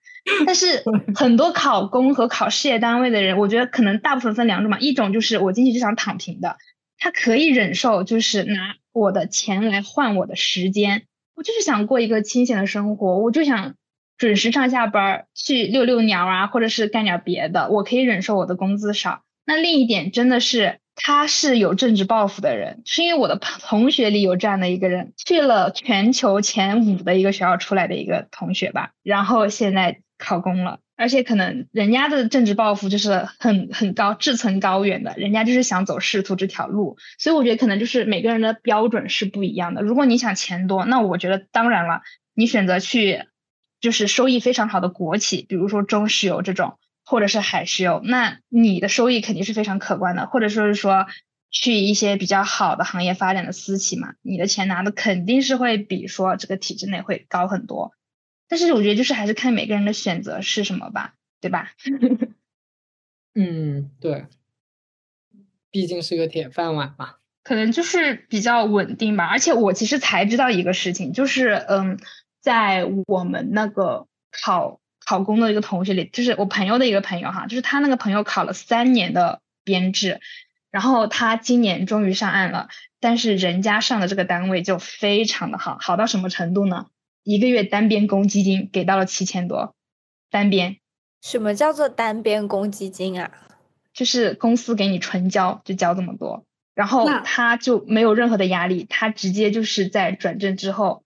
[0.46, 0.82] 但是
[1.14, 6.56] 很多考公和考事业单位的人，我觉得可能大部分分两种嘛，一种就是我进去就想躺平的，
[6.98, 13.74] 他可以忍受就是拿我的钱来换我的时间，我就是想过一个清闲的生活，我就想
[14.16, 19.22] 准时上下班去遛遛鸟啊，或者是干点别的，我可以忍受我的工资少。
[19.46, 39.82] 那另一点真的是，他是有政治抱负的人，是因为我的同学里有这样的一个人，去了全球前五的一个学校出来的一个同学吧，然后现在考公了，而且可能人家的政治抱负就是很很高、志存高远的，人家就是想走仕途这条路，所以我觉得可能就是每个人的标准是不一样的。
[39.82, 42.02] 如果你想钱多，那我觉得当然了，
[42.34, 43.24] 你选择去
[43.80, 46.78] 就是收益非常好的国企，比如说中石油这种。
[47.10, 50.26] 或者是海石油，那你的收益肯定是非常可观的。
[50.26, 51.06] 或者说是说
[51.50, 57.92] 去一些比较好的行业发展的私企嘛，你的钱拿的肯定是会比说这个体制内会高很多。
[58.48, 61.72] 但是我觉得就是还是看每个人的选择是什么吧，对吧？
[63.34, 64.26] 嗯，对，
[65.70, 67.16] 毕竟是个铁饭碗嘛。
[67.44, 69.26] 可能就是比较稳定吧。
[69.26, 71.98] 而且我其实才知道一个事情，就是嗯，
[72.40, 74.80] 在我们那个考。
[75.06, 80.20] 考公的一个同学里，就是我朋友的一个朋友哈，就是他那个朋友考了三年的编制，
[80.70, 82.68] 然后他今年终于上岸了，
[83.00, 86.88] 但是人家上的这个单位就非常的好，好到什么程度呢？
[87.22, 89.74] 一个月单边公积金给到了七千多，
[90.30, 90.78] 单边。
[91.22, 93.30] 什么叫做单边公积金啊？
[93.92, 101.02] 就是公司给你纯交，就交这么多，然后他就没有任何的压力，他直接就是在转正之后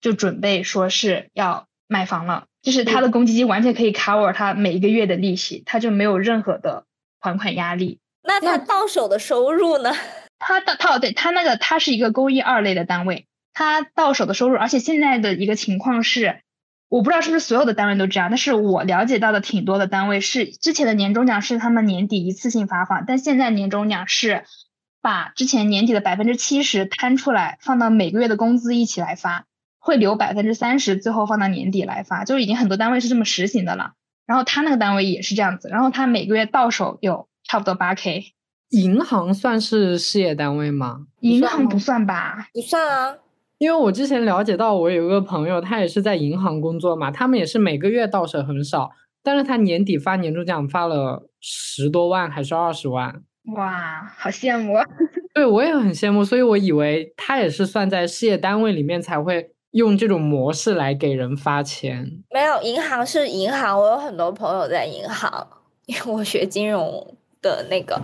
[0.00, 2.44] 就准备说是要买房了。
[2.60, 6.84] 就是他的公积金完全可以 cover 他每一个月的利息，他就没有任何的
[7.18, 8.00] 还款压力。
[8.22, 9.90] 那他到手的收入呢？
[10.38, 13.26] 他到他对他那个他是一个公益二类的单位，
[13.58, 16.42] 他到手的收入，而且现在的一个情况是，
[16.88, 24.44] 我不知道是不是所有的单位都这样，但是我了解到的挺多的单位是之前的年终奖是他们年底一次性发放，但现在年终奖是
[25.02, 29.46] 把之前年底的百分之七十摊出来，放到每个月的工资一起来发。
[29.80, 33.94] 会留百分之三十，最后放到年底来发，就已经很多单位是这么实行的了。
[34.24, 38.34] 然后他那个单位也是这样子，然后他每个月到手有差不多八 k。
[38.68, 41.06] 银行算是事业单位吗？
[41.20, 42.48] 银行不算吧？
[42.52, 43.16] 不算啊，
[43.58, 48.90] 因为我之前了解到，我有一个朋友，他也是在银行工作嘛，他们也是每个月到手很少，
[49.22, 53.22] 但是他年底发年终奖发了十多万还是二十万？
[53.54, 54.74] 哇，好羡慕！
[55.34, 59.50] 对我也很羡慕，所以我以为他也是算在事业单位里面才会。
[59.72, 62.24] 用这种模式来给人发钱？
[62.32, 63.78] 没有，银行是银行。
[63.78, 65.46] 我有很多朋友在银行，
[65.84, 68.00] 因为我学金融的那个，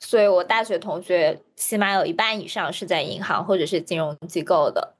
[0.00, 4.94] 所以我大学同学起码有一半以上是在银行或者是金融机构的。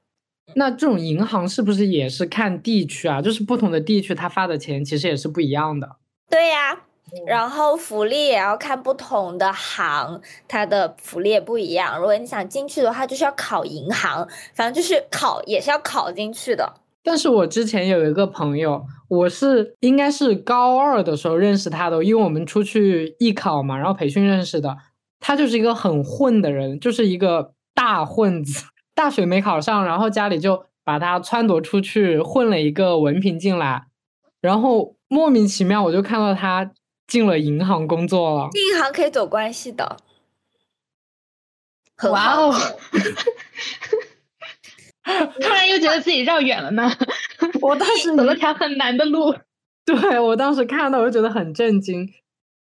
[0.55, 3.21] 那这种银行是不是也是看地区啊？
[3.21, 5.97] 就是不同的地区，他发的钱其实也是不一样的。
[6.29, 6.83] 对呀。
[7.25, 11.97] 然后福利也要看不同的行，它的福利也不一样。
[11.97, 16.81] 如果你想进去的话，就是要考银行，反正就是考也是要考进去的。
[17.07, 24.75] 但是我之前有一个朋友，我是应该是高二的时候认识他的，因为我们出去艺考嘛，然后培训认识的。
[25.21, 33.85] 他就是一个很混的人，就是一个大混子，大学没考上，然后家里就把他撺掇出去混了一个文凭进来，
[34.41, 36.71] 然后莫名其妙我就看到他。
[37.07, 39.95] 进了银行工作了，进银行可以走关系的，
[42.11, 42.53] 哇哦！
[45.39, 46.91] 突然又觉得自己绕远了呢。
[47.61, 49.33] 我当时走了条很难的路。
[49.85, 52.07] 对我当时看到，我就觉得很震惊。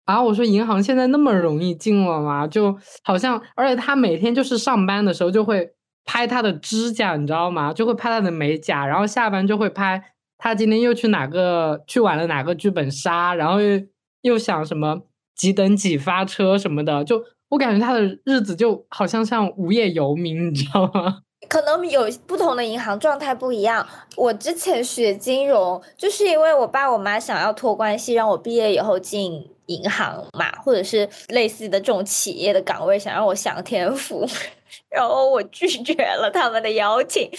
[0.04, 2.46] 啊，我说银行现在那么容易进了吗？
[2.46, 5.72] 就好像，而且他每天就是上班的时候就会
[6.04, 7.72] 拍他的指甲，你知道吗？
[7.72, 10.02] 就会拍他的美甲，然后下班就会拍
[10.38, 13.80] 他今天又去哪个去玩了哪个剧本杀，然后又。
[14.22, 15.02] 又想什么
[15.37, 21.20] 几等几发车什么的，就我感觉他的日子就好像像无业游民，你知道吗？
[21.48, 23.87] 可能有不同的银行状态不一样。
[24.16, 34.26] 我之前学金融，就是因为我爸我妈想要托关系，让我毕业以后进银行嘛，或者是类似的这种企业的岗位，想让我享天赋，
[34.88, 37.30] 然后我拒绝了他们的邀请，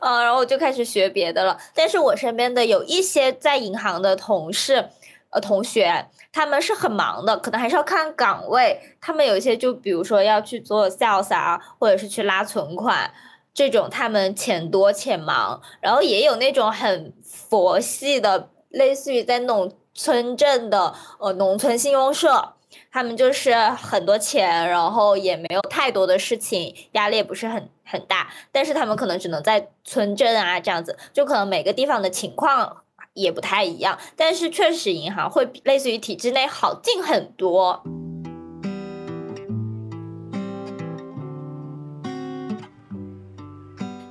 [0.00, 1.58] 呃，然后我就开始学别的了。
[1.74, 4.90] 但是我身边的有一些在银行的同事。
[5.30, 8.80] 呃，同学，他们是很忙的，可能还是要看岗位。
[8.98, 13.12] 他们有一些就比如说要去做 sales 啊，或者是去拉存款
[13.58, 15.60] 这种，他们钱多且忙。
[15.80, 22.54] 然后也有那种很佛系的，类似于在那种村镇的呃农村信用社，
[22.92, 28.30] 他们就是很多钱，然后也没有太多的事情，压力也不是很很大。
[28.52, 32.84] 但是他们可能只能在村镇啊这样子，就可能每个地方的情况。
[33.14, 37.82] 也不太一样，但是确实银行会类似于体制内好进很多。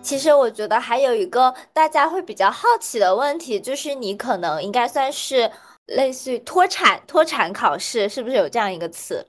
[0.08, 5.52] 其实我觉得还有一个大家会比较好奇的问题，就是你可能应该算是
[5.88, 9.26] 类似于脱产脱产考试，是不是有这样一个词？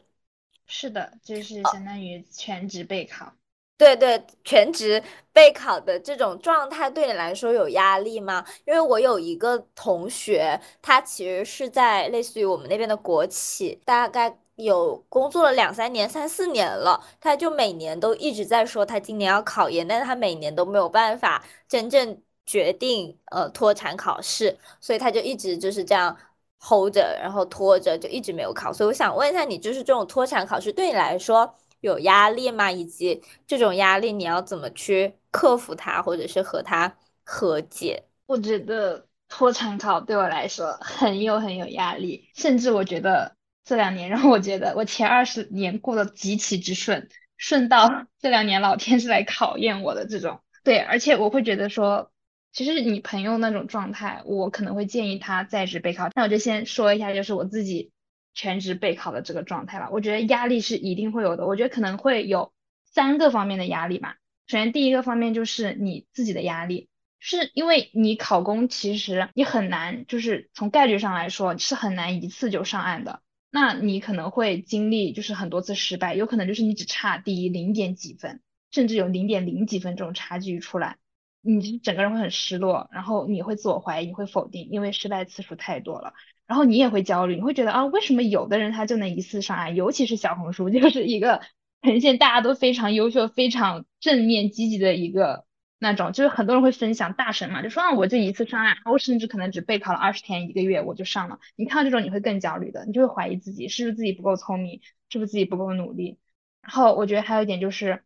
[0.66, 3.32] 是的，就是相当于全职备考。
[3.76, 8.44] 对对，全职备考的这种状态对你来说有压力吗？
[8.66, 26.16] 因为我有一个同学，他其实是在类似于我们那边的国企，大概有工作了两三年、三四年了，他就每年都一直在说他今年要考研，但是他每年都没有办法真正决定呃脱产考试，所以他就一直就是这样
[26.60, 28.72] hold 着，然后拖着，就一直没有考。
[28.72, 31.54] 所以我想问一下你，就是这种脱产考试对你来说？
[31.80, 32.72] 有压力吗？
[32.72, 36.92] 以及这种压力你要怎么去克服它，或者是和它
[37.24, 38.02] 和解？
[38.26, 43.36] 我觉得脱产考对我来说很有很有压力，甚至我觉得
[43.68, 50.40] 这两年让我觉得我前二十年过得极其之顺，顺到这两年老天是来考验我的这种。
[50.64, 52.10] 对，而且我会觉得说，
[52.52, 56.08] 其实你朋友那种状态，我可能会建议他在职备考。
[56.14, 57.92] 那我就先说一下，就是我自己。
[58.34, 61.44] 全职备考的这个状态吧，我觉得压力是一定会有的。
[61.44, 62.52] 我觉得可能会有
[62.84, 64.14] 三个方面的压力吧。
[64.46, 73.22] 首先，第一个方面就是你自己的压力，是因为你考公，其实你很难，就是从概率上来说是很难一次就上岸的。
[73.50, 80.98] 那你可能会经历就是很多次失败，有可能就是你只差第一零点几分，甚至有零点零几分这种差距出来，
[81.40, 86.12] 你整个人会很失落，然后你会自我怀疑，你会否定，因为失败次数太多了。
[86.46, 89.74] 然后你也会焦虑，你会觉得啊，为什么有的人他就能一次上岸？
[89.74, 91.42] 尤其是小红书， 就是一个
[91.82, 95.44] 呈现大家都非常优秀、非常正面积极的一个
[95.78, 101.38] 那种，就是很多人会分享大神嘛，就说啊，我这一次上岸，我甚至可能只备考了二十天、一个月我就上了。
[101.56, 106.18] 你看到这种，你会更焦虑的，你就会怀疑自己是不是自己不够聪明，是不是自己不够努力。
[106.62, 108.02] 然后我觉得还有一点就是，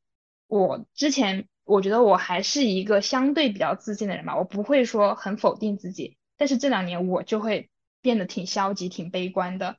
[0.47, 7.69] 我之前我觉得我还是一个相对比较自信的人吧，我不会说很否定自己，但是这两年我就会。
[8.05, 9.77] 变得挺消极、挺悲观的，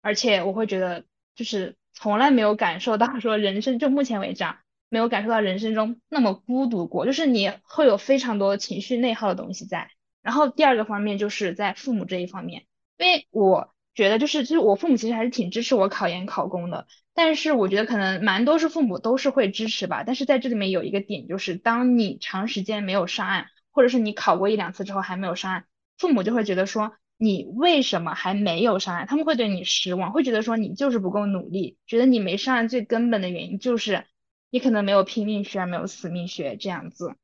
[0.00, 1.04] 而且我会觉得，
[1.36, 4.61] 就是从来没有感受到说人生，就目前为止啊，
[4.92, 9.90] 没有感受到人生中那么孤独过，就是你会有非常多情绪内耗的东西在。
[10.20, 12.66] 然后第二个方面就是在父母这一方面，
[12.98, 20.04] 因为我觉得就是，就是我父母其实还是挺支持我考研考公的，但是我觉得可能蛮多是父母都是会支持吧。
[20.04, 25.64] 但是在这里面有一个点，就是当你长时间没有上岸，或者是你考过一两次之后还没有上岸，
[25.96, 26.92] 父母就会觉得说。
[27.18, 29.06] 你为什么还没有上岸？
[29.06, 34.06] 他们会对你失望，会觉得说你就是不够努力，觉得你没上岸最根本的原因就是
[34.52, 37.14] 你可能没有拼命学，没有死命学这样子。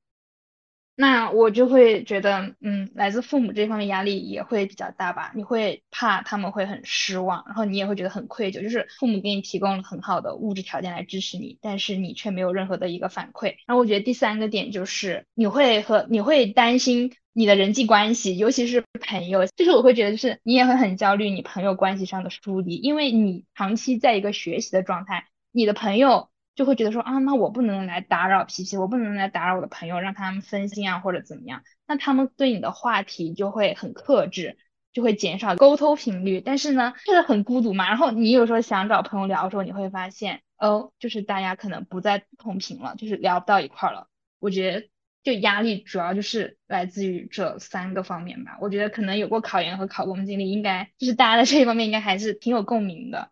[0.97, 5.31] 那我就会觉得，嗯，来自父母这方面压力也会比较大吧。
[5.35, 13.57] 你会怕他们会很失望，然后你也会觉得很愧疚，就是父母给你提供了很好的物质条件来支持你，但是你却没有任何的一个反馈。
[13.67, 26.31] 然后我觉得第三个点就是你会和你会担心你的人际关系，尤其是朋友，就是我会觉得就是你也会很焦虑你朋友关系上的疏离，因为你长期在一个学习的状态，你的朋友。
[26.59, 34.59] 就会觉得说啊，那我不能来打扰皮皮，我不能来打扰我的朋友，让他们分心啊或者怎么样，那他们对你的话题就会很克制，
[34.92, 36.40] 就会减少沟通频率。
[36.40, 37.87] 但是呢，就是很孤独嘛。
[37.87, 44.09] 然后你有时候想找朋友聊的时候，你会发现哦，就是大家可能不再同频了，就是聊不到一块儿了。
[44.40, 44.88] 我觉得
[45.23, 48.59] 就压力主要就是来自于这三个方面吧。
[48.61, 53.31] 我觉得可能有过考研和考公经历，应该就是大家在这一方面应该还是挺有共鸣的。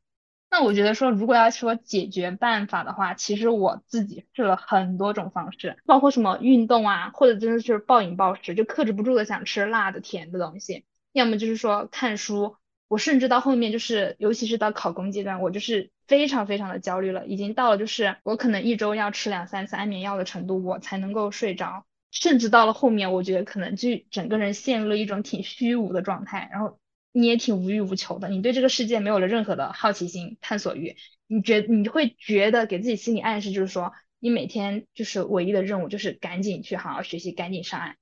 [0.50, 12.56] 那我觉得说，如果要说解决办法的话，其实我自己试了很多种方式，包括什么运动啊，或者真的是暴饮暴食，就克制不住的想吃辣的、甜的东西，要么就是说看书。
[12.88, 21.84] 我甚至到后面就是，尤其是到考公阶段，我就是非常非常的焦虑了，已经到了就是我可能一周要吃两三次安眠药的程度，我才能够睡着。
[22.12, 26.78] 甚至到了后面，我觉得可能就整个人陷入了一种挺虚无的状态，然后
[27.18, 30.96] 你也挺无欲无求的，你对这个世界没有了任何的好奇心、探索欲，
[31.26, 37.96] 你觉你会觉得给自己心理暗示就是说，你每天就是唯一的任务就是赶紧去好好学习，赶紧上岸。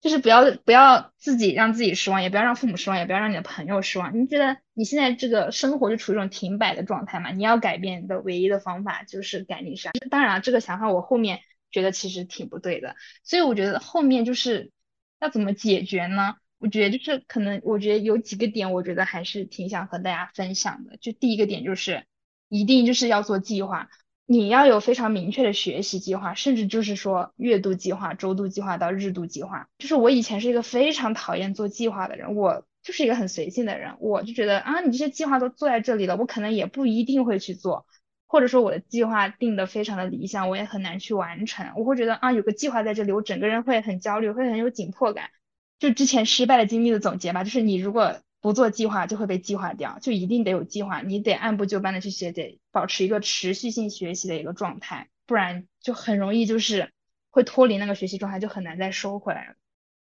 [0.00, 4.18] 就是不要不要自己让自己失望，也不要让父母失望，也不要让你的朋友失望。
[4.20, 7.30] 你觉得你现在这个生活就处于一种停摆的状态嘛？
[7.30, 9.92] 你要改变的唯一的方法就是赶紧上。
[10.10, 11.40] 当然，这个想法我后面
[11.70, 12.94] 觉得其实挺不对的，
[13.24, 14.70] 所以我觉得后面就是
[15.18, 16.36] 要怎么解决呢？
[16.58, 20.96] 我觉得就是可能，我觉得有几个点，我觉得还是挺想和大家分享的。
[20.98, 22.04] 就第一个点就是
[22.48, 23.88] 一定就是要做计划。
[24.28, 29.68] 你要有非常明确的学习计划，甚至就是说月度计划、周度计划到日度计划。
[29.78, 37.86] 就是我以前是一个非常讨厌做计划的人，我就是一个很随性的人，我就觉得啊，你这些计划都做在这里了，我可能也不一定会去做，
[38.26, 41.72] 或者说我的计划定的非常的理想，我也很难去完成。
[41.76, 45.30] 我会觉得啊，有个计划在这里，我整个人会很焦虑，会很有紧迫感。
[45.78, 48.20] 就之前失败的经历的总结吧，就是你如果。
[48.42, 56.92] 不做计划就会被计划掉，就一定得有计划，你得按部就班的去学，得保持一个持续性学习的一个状态，不然就很容易就是
[57.30, 59.54] 会脱离那个学习状态，就很难再收回来了。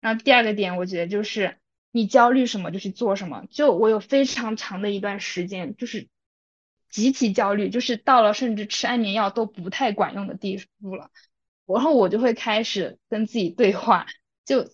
[0.01, 1.59] 然后第二个点，我觉得就是
[1.93, 3.45] 你焦虑什么就去做什么。
[3.49, 6.09] 就我有非常长的一段时间就是
[6.91, 11.11] 极其焦虑，就是到了甚至吃安眠药都不太管用的地步了。
[11.65, 14.07] 然后我就会开始跟自己对话，
[14.45, 14.69] 就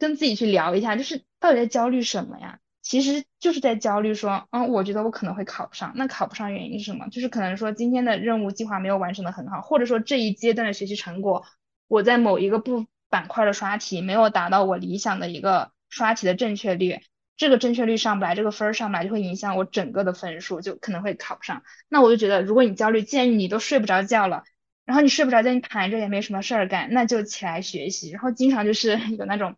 [0.00, 2.58] 跟自己去聊一下，就是到底在焦虑什么呀？
[2.82, 7.06] 其实就是在焦虑，说，嗯，我觉得我可能会考不上，那考不上原因是什么？
[7.10, 11.44] 就是可能说今天的任务计划没有完成的很好，或者说这一阶段的学习成果，
[11.86, 17.00] 我在某一个部板块的刷题没有达到我理想的一个刷题的正确率，
[17.36, 21.62] 这个正确率上不来，这个分儿上不来，就会影响我整个的分数，就可能会考不上。
[21.88, 24.44] 那我就觉得，如果你焦虑，既然你都睡不着觉了，
[24.86, 28.10] 然后你睡不着觉，你躺着也没什么事儿干，那就起来学习。
[28.10, 29.56] 然后经常就是 有那种，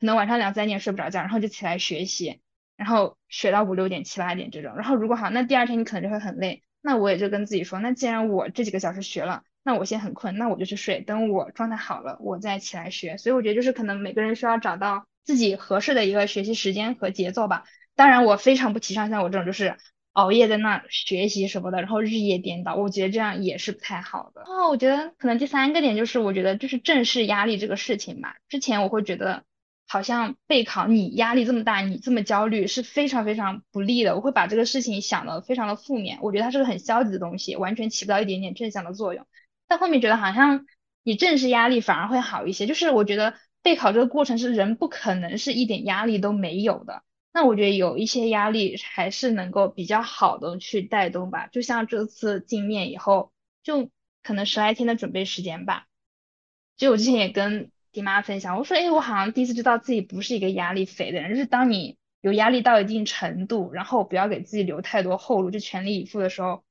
[0.00, 2.40] 可能晚上两三点睡不着觉，然后就起来学习。
[2.76, 6.62] 然后学到五六点、七八点这种，然后如果好，那第二天你可能就会很累。
[6.80, 13.18] 那我也就跟自己说，那既然我这几个小时学了，那我现在很困，那我就去睡，等我状态好了，我再起来学。
[13.18, 17.64] 所以我觉得就是可能每个人需要找到自己合适的一个学习时间和节奏吧。
[17.96, 19.76] 当然，我非常不提倡像我这种就是
[20.14, 24.40] 熬夜在那学习什么的，然后日夜颠倒，我觉得这样也是不太好的。
[24.46, 28.36] 哦，我觉得可能第三个点就是，我觉得就是正视压力这个事情吧。
[28.48, 29.44] 之前我会觉得。
[29.92, 34.14] 好像备考你压力这么大，你这么焦虑是非常非常不利的。
[34.14, 39.26] 我会把这个事情想的非常的负面，我觉得它是个很消极的东西，完全起不到一点点正向的作用。
[39.66, 40.64] 但后面觉得好像
[41.02, 42.68] 你正视压力反而会好一些。
[42.68, 47.02] 就是我觉得备考这个过程是人不可能是一点压力都没有的。
[47.32, 51.48] 那我觉得有一些压力还是能够比较好的去带动吧。
[51.48, 53.32] 就像这次进面以后，
[53.64, 53.90] 就
[54.22, 55.88] 可能十来天的准备时间吧。
[56.76, 57.72] 就我之前也跟。
[57.92, 61.30] 爹妈分享，我说，哎，我好像第一次知道自己不是一个压力肥的人。
[61.30, 66.64] 就是当你有压力到一定程度，然后不要给自己留太多后路，就全力以赴的时候，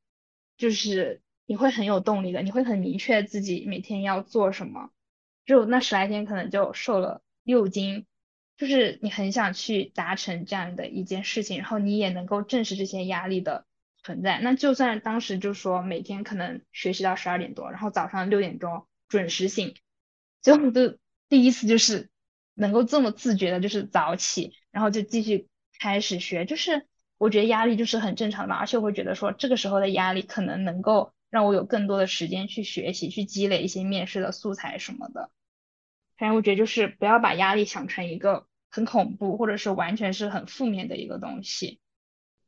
[0.58, 4.92] 就是你会很有动力的，你会很明确自己每天要做什么。
[5.46, 8.06] 就那十来天，可能就瘦了六斤，
[8.56, 13.66] 就是你很想去达成这样的一件事情，然后你也能够正视这些压力的
[14.04, 14.40] 存在。
[14.40, 19.76] 那就算当时就说每天可能学习到十二点多，然后早上六点钟准时醒，
[20.42, 20.98] 就都。
[21.30, 22.10] 第一次就是
[22.56, 25.48] 能够这么自觉的，就是早起，然后就继续
[25.80, 35.30] 开始学，就是我觉得压力就是很正常的，而且我会觉得说这个时候的压力可能能够让我有更多的时间去学习，去积累一些面试的素材什么的。
[36.18, 41.80] 反正我觉得就是不要把压力想成一个很恐怖，或者是完全是很负面的一个东西。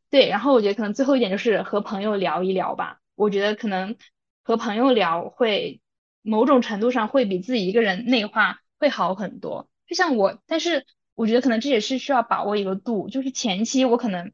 [0.10, 3.96] 对，然后我觉得可能最后一点就是和朋友聊一聊吧，我觉得可能
[4.44, 5.80] 和朋友聊会
[6.22, 8.60] 某种程度上会比自己一个人内化。
[8.82, 14.34] 会好很多，就像我，但是我觉得可能这也是需要把握一个度，就是前期我可能，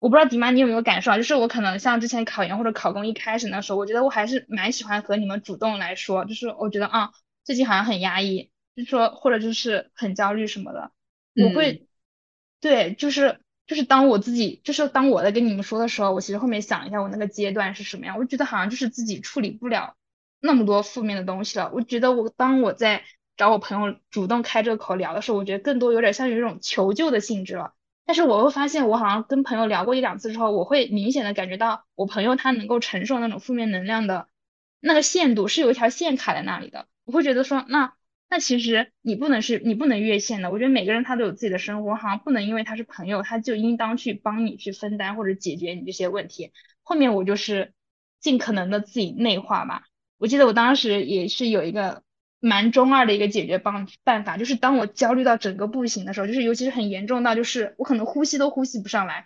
[0.00, 7.12] 我不知道迪妈你有没有感受啊，就是我可能像之前考研或者考公一开始那时候，我觉得我还是蛮喜欢和你们主动来说，就是我觉得啊，
[7.44, 10.90] 最近好像很压抑，就说或者就是很焦虑什么的，
[11.36, 11.86] 我会，
[12.60, 13.38] 对，就是
[13.68, 19.94] 就是当我自己，就是当我在跟你们说的时候，我其实后面想一下我那个阶段是什么样，我觉得好像就是自己处理不了
[20.40, 23.04] 那么多负面的东西了，我觉得我当我在。
[23.36, 27.74] 找我朋友主动开这个口聊的时候，我觉得更多有点像有一种求救的性质了。
[28.06, 34.28] 但是我会发现，我好像跟朋友聊过一两次之后，我会明显的感觉到我朋友他能够承受那种负面能量的
[34.78, 36.86] 那个限度是有一条线卡在那里的。
[37.04, 37.94] 我会觉得说，那
[38.28, 40.50] 那其实你不能是你不能越线的。
[40.50, 46.52] 我觉得每个人他都有自己的生活，好像不能因为他是朋友，他就应当去帮你去分担或者解决你这些问题。
[46.82, 47.72] 后面我就是
[48.20, 49.84] 尽可能的自己内化吧。
[50.18, 52.03] 我记得我当时也是有一个
[52.46, 59.24] 蛮中二的一个解决办办法，就是当我焦虑到整个不行的时候，就是尤其是很严重到就是我可能呼吸都呼吸不上来，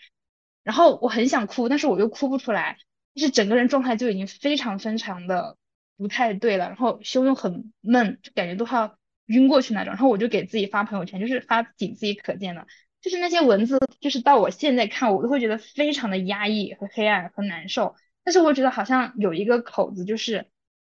[0.63, 2.77] 然后我很想哭，但是我又哭不出来，
[3.17, 5.57] 就是整个人状态就已经非常非常的
[5.97, 8.97] 不太对了，然后胸又很闷，就感觉都要
[9.27, 12.69] 晕过去那种，然后我就给自己发朋友圈，就是发仅自己可见的，
[13.03, 20.47] 就是那些文字，就是到我现在看，我都会觉得非常的压抑和黑暗和难受，但是我觉得好像有一个口子，就是。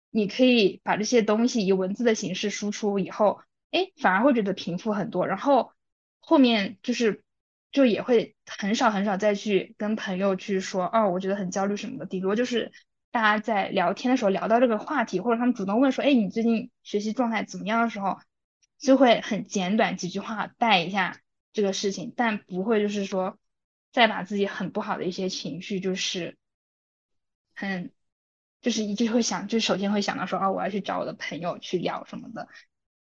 [0.10, 3.42] 你可以把这些东西以文字的形式输出以后，
[3.72, 5.28] 哎，反而会觉得平复很多。
[5.28, 5.74] 然后
[6.20, 7.24] 后面就是，
[7.72, 12.06] 就也会很少很少再去跟朋友去说，哦，我觉得很焦虑什么的。
[12.06, 12.72] 顶多就是
[13.12, 18.18] 大家在聊天的时候聊到这个话题，或者他们主动问说，哎，你最近学习状态怎么样的时候，
[18.80, 21.20] 就会很简短几句话带一下
[21.54, 23.38] 这个事情，但不会就是说
[23.92, 26.38] 再把自己很不好的一些情绪，就是
[27.54, 27.92] 很。
[28.62, 32.48] 就是一直会想，就首先会想到说，哦，我要去找我的朋友去聊什么的，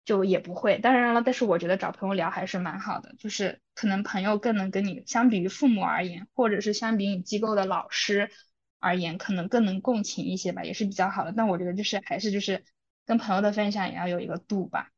[0.05, 0.79] 就也不会。
[0.79, 8.31] 当然了，但是我觉得找朋友聊还是蛮好的，就是可能朋友更能跟你，相比于父母而言，或者是相比你机构的老师
[8.79, 11.33] 而言，可能更能共情一些吧，也是比较好的。
[11.35, 12.63] 但我觉得就是还是就是
[13.05, 14.89] 跟朋友的分享也要有一个度吧。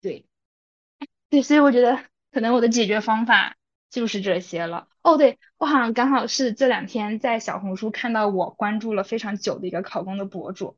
[0.00, 0.26] 对，
[1.28, 3.56] 对，所以我觉得可能我的解决方法。
[3.90, 10.76] 就是这些了哦，对我好像刚好是这两天在小红书看到我关注了非常久的一个考公的博主，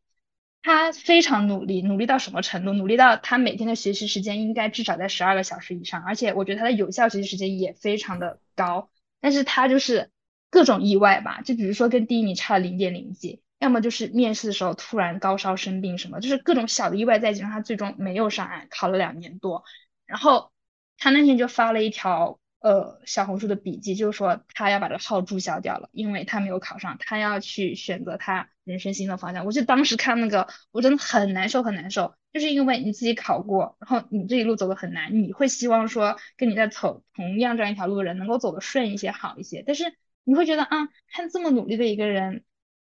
[0.63, 2.73] 他非常努力，努力到什么程度？
[2.73, 8.91] 努力到他每天的学习时间应该至少在十二个小时以上，而且我觉得他的有效学习时间也非常的高。
[9.21, 10.11] 但是他就是
[10.51, 19.65] 各种意外吧，就比如说跟第一名差了零点零几，要么就是面试的时候突然高烧生病什么，就是各种小的意外在一起，让他最终没有上岸，考了两年多。
[20.07, 20.51] 然后
[20.97, 22.39] 他那天就发了一条。
[22.63, 29.45] 呃，小红书的笔记就是说，他要把这个号注销掉了，因为他没有考上，他要去选择他人生新的方向。
[29.45, 39.65] 我就当时看那个，我真的很难受，很难受，就是因为你自己考过，然后你这一路走的很难，你会希望说跟你在走同样这样一条路的人能够走得顺一些，好一些。
[39.67, 39.93] 但是
[40.23, 42.45] 你会觉得啊，看这么努力的一个人，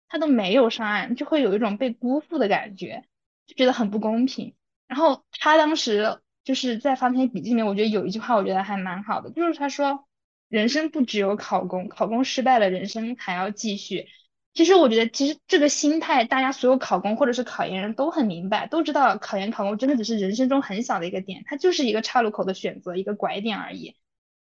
[0.09, 3.05] 他都没有上岸，就会有一种被辜负的感觉，
[3.47, 4.55] 就觉得很不公平。
[4.87, 6.21] 然后他当时。
[6.49, 10.09] 就是在发那些笔记里面，我觉得有一句话，我觉得还蛮好的，就是他说，
[10.49, 14.07] 人生不只有考公，考公失败了，人生还要继续。
[14.55, 23.95] 其实我觉得，其实这个心态，大家所有考公或者是考研人都很明白，都知道考研考公真的只是人生中很小的一个点，它就是一个岔路口的选择，一个拐点而已。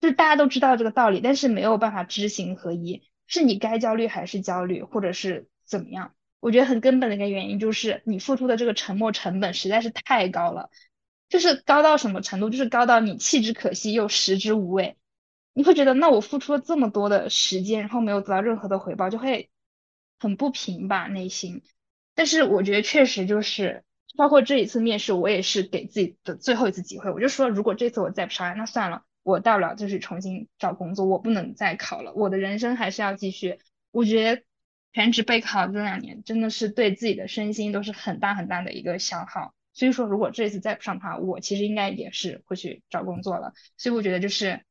[0.02, 6.12] 就大家都知道这个道理，但是没有办法知行合一，是你该焦虑还是焦虑，或者是怎么样？
[6.40, 10.68] 我觉得很根本的一个原因就是你付出的这个沉没成本实在是太高了。
[11.28, 12.50] 就是高到什么程度？
[12.50, 14.96] 就是高到你弃之可惜又食之无味，
[15.54, 19.50] 你会觉得那我付出了这么多的时间，然后没有得到任何的回报，就会
[20.18, 21.62] 很不平吧内心。
[22.14, 23.84] 但是我觉得确实就是，
[24.16, 27.10] 包括这一次面试，我也是给自己的最后一次机会。
[27.10, 33.58] 我就说，如果这次我再不上岸，那算了，我大不了就是重新找工作，我不能再考了，我的人生还是要继续。
[33.90, 34.42] 我觉得
[34.92, 39.54] 全职备考这两年真的是对自己的身心都是很大很大的一个消耗。
[39.76, 43.52] 所以说，如果这一次再不上的话，我其实应该也是会去找工作了。
[43.76, 44.62] 所以我觉得就是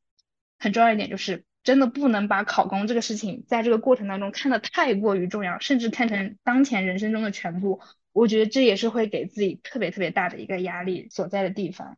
[0.58, 7.80] 很重要一点，就是真的不能把考公这个事情在这个过程当中看得太过于重要，甚至看成当前人生中的全部。
[8.14, 11.97] 我觉得这也是会给自己特别特别大的一个压力所在的地方。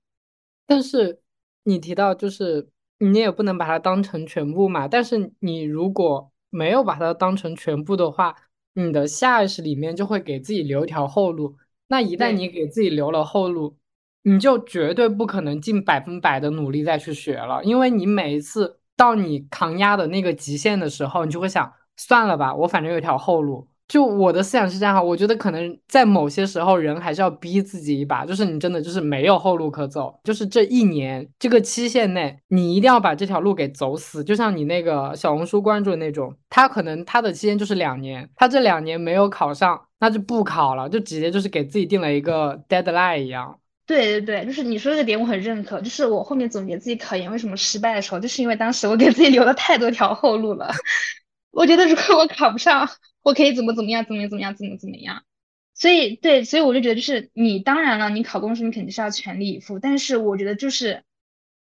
[0.66, 1.22] 但是
[1.64, 2.68] 你提到就是
[3.00, 4.88] 你也不能把它当成全部嘛。
[4.90, 8.36] 但是你如果没有把它当成全部的话，
[8.74, 11.56] 你的下意识里面就会给自己留一条后路。
[11.88, 13.78] 那一旦你给自己留了后路，
[14.24, 23.68] 你就绝对不可能尽百分百的努力再去学了，因为你每一次到你抗压的那个极限的时候，你就会想，算了吧，我反正有条后路。
[23.88, 34.22] 就我的思想是这样哈，我觉得可能在某些时候人还是要逼自己一把，就是你真的就是没有后路可走，就是这一年这个期限内，你一定要把这条路给走死。
[34.24, 43.58] 就像你那个小红书关注的那种，他可能他的期限就是两年，他这两年没有考上，那就不考了，就直接就是给自己定了一个 deadline 一样。
[43.86, 50.70] 对对对，就是你说这个点我很认可，就是我后面总结自己考研为什么失败的时候，就是因为当时我给自己留了太多条后路了。
[51.52, 52.88] 我觉得如果我考不上，
[53.28, 55.26] 我可以怎么怎么样，怎么怎么样，怎么怎么样。
[55.74, 61.04] 所以对，所以我就觉得就是你当然了，你考公时你肯定是要全力以赴，但是我觉得就是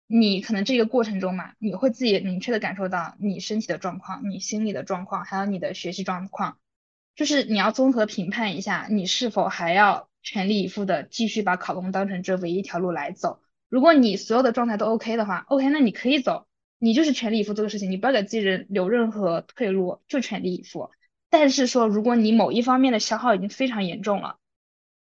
[0.07, 6.59] 你可能这个过程中嘛，你会自己明确的感受到你身体的状况、你心理的状况，还有你的学习状况，
[7.17, 13.41] 就是你要综合评判一下，你是否还要全力以赴的继续把考公当成这唯一一条路来走。
[13.71, 16.47] 如果你所有的状态都 OK 的话，OK，那你可以走。
[16.79, 20.91] 你就是全力以赴这个事情，你不要给自己人留任何退路，就全力以赴。
[21.37, 24.39] 但是说如果你某一方面的消耗已经非常严重了，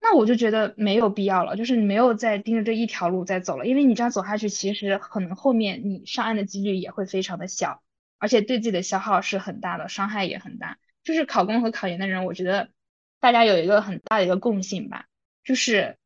[0.01, 7.81] 那我就觉得没有必要了，就是你没有再盯着这一条路再走了，因为你这样走下去，其实可能后面你上岸的几率也会非常的小，
[8.19, 10.79] 而且对自己的消耗是很大的，伤害也很大。
[11.05, 12.71] 就是考公和考研的人，我觉得
[13.21, 15.07] 大家有一个很大的一个共性吧，
[15.45, 15.97] 就是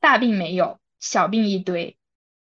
[0.00, 1.98] 大病没有，小病一堆。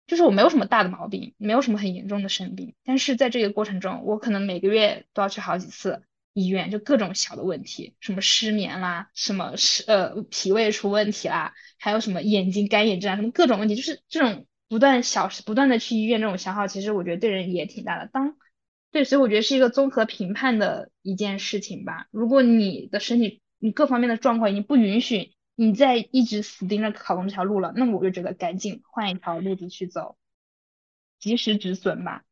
[0.06, 6.04] 就是我没有什么大的毛病，没有什么很严重的生病，但是在这个过程中，我可能每个月都要去好几次
[6.34, 18.10] 医院，就各种小的问题，什么失眠啦，什么是呃脾胃出问题啦，还有什么眼睛干眼症啊，什么各种问题，就是这种不断小不断的去医院这种消耗，其实我觉得对人也挺大的。
[18.12, 18.36] 当
[18.92, 22.08] 对，所以我觉得是一个综合评判的一件事情吧。
[22.12, 25.34] 如果你的身体你各方面的状况已经不允许。
[25.56, 30.18] 你再一直死盯着考公这条路了，那么我就觉得赶紧换一条路子去走，
[31.20, 32.24] 及时止损吧。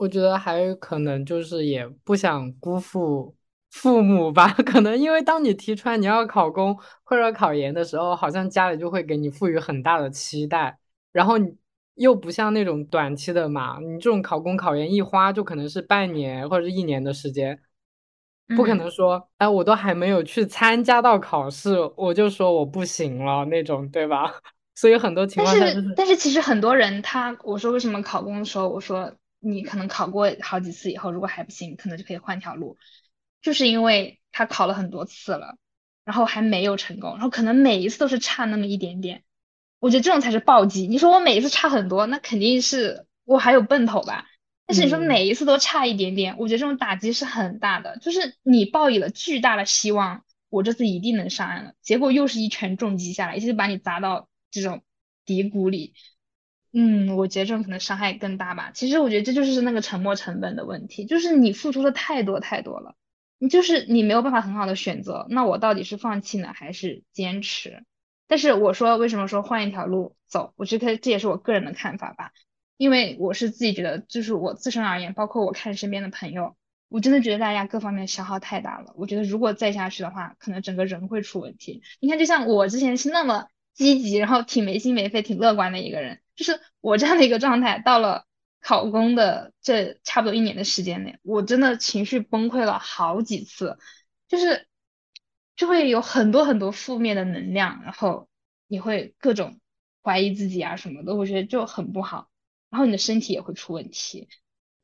[0.00, 3.36] 我觉得还有可能就是也不想辜负
[3.70, 6.74] 父母吧， 可能因为当你提出来你要考公
[7.04, 10.78] 或者考研的时候，好像家里就会给你赋予很大的期待，
[11.12, 11.54] 然后你
[11.96, 17.60] 又不像那种短期的嘛，你这种考公考研一花就可能是半年或者是一年的时间。
[18.56, 24.32] 不可能说，哎，我都还没有去参加到考试，我就说我不行了那种，对吧？
[24.74, 32.76] 所以很多情况下就是，但是其实很多人他，我说为什么考公的时候，我说你可能考过好几次以后，如果还不行，可能就可以换条路，
[33.42, 35.56] 就是因为他考了很多次了，
[36.04, 39.24] 然后还没有成功，然后可能每一次都是差那么一点点，
[39.78, 40.86] 我觉得这种才是暴击。
[40.86, 44.26] 你说我每一次差很多，那肯定是我还有奔头吧。
[44.66, 47.98] 但是你说每一次都差一点点，我觉得这种打击是很大的。
[47.98, 54.84] 就是你抱以了巨大的希望，我这次一定能上岸了，结果又是一拳重击下来，一下就把你砸到这种
[55.24, 55.94] 低谷里。
[56.72, 58.70] 嗯，我觉得这种可能伤害更大吧。
[58.72, 62.94] 其实我觉得这就是那个沉没成本的问题，就是你付出的太多太多了，
[63.38, 65.26] 你就是你没有办法很好的选择。
[65.30, 67.84] 那我到底是放弃呢，还是坚持？
[68.28, 70.54] 但是我说为什么说换一条路走？
[70.56, 72.32] 我觉得这也是我个人的看法吧。
[72.76, 76.56] 因为我是自己觉得，就是我自身而言，包括我看身边的朋友，
[76.88, 78.94] 我真的觉得大家各方面消耗太大了。
[78.96, 81.82] 我觉得如果再下去的话，可能整个人会出问题。
[82.00, 88.24] 你看，就像我之前是那么积极，然后挺没心没肺、挺乐观的一个人，就是我这样的一个状态，到了
[88.62, 93.76] 考公的这差不多一年的时间内，我真的情绪崩溃了好几次，
[94.26, 94.66] 就是
[95.54, 98.26] 就会有很多很多负面的能量，然后
[98.68, 99.60] 你会各种
[100.02, 102.30] 怀疑自己啊什么的，我觉得就很不好。
[102.70, 104.30] 然后你的身体也会出问题，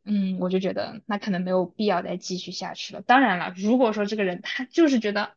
[0.05, 3.01] 嗯，我就觉得那可能没有必要再继续下去了。
[3.01, 5.33] 当然了，如果说这个人他就是觉得，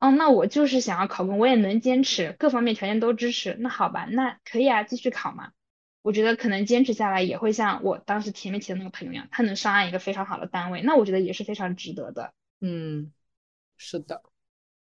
[0.00, 5.52] 哦，那我就是想要考公，我也能坚持，各方面条件都支持，那好吧，那可以啊，继续考嘛。
[6.02, 12.32] 我觉得可能坚持下来也会像我当时前面提的那个朋友一样，他能上岸一个非常好的单位，那我觉得也是非常值得的。
[12.60, 13.12] 嗯，
[13.76, 14.22] 是的，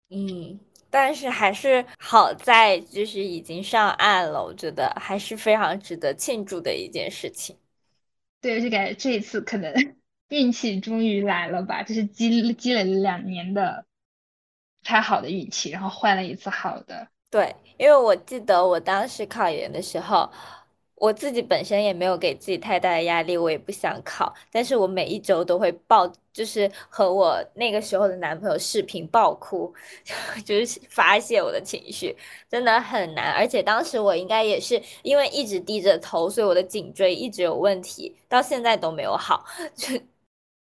[0.09, 0.59] 嗯。
[0.89, 7.57] 但是还是好在就是已经上岸了，我觉得还是非常值得庆祝的一件事情。
[8.39, 9.73] 对，就感觉这一次可能
[10.29, 13.85] 运气终于来了吧，就是积积累了两年的
[14.87, 17.07] 太好的运气，然后换了一次好的。
[17.29, 20.29] 对，因为我记得我当时考研的时候。
[20.99, 29.71] 我自己本身也没有给自己太大的压力，我也不想考，但是我每一周都会爆，就是和我那个时候的男朋友视频爆哭，
[30.43, 32.17] 就是发泄我的情绪，
[32.49, 33.31] 真的很难。
[33.33, 39.93] 而且当时我应该也是因为一直低着头，所以我的颈椎一直有问题，到现在都没有好，就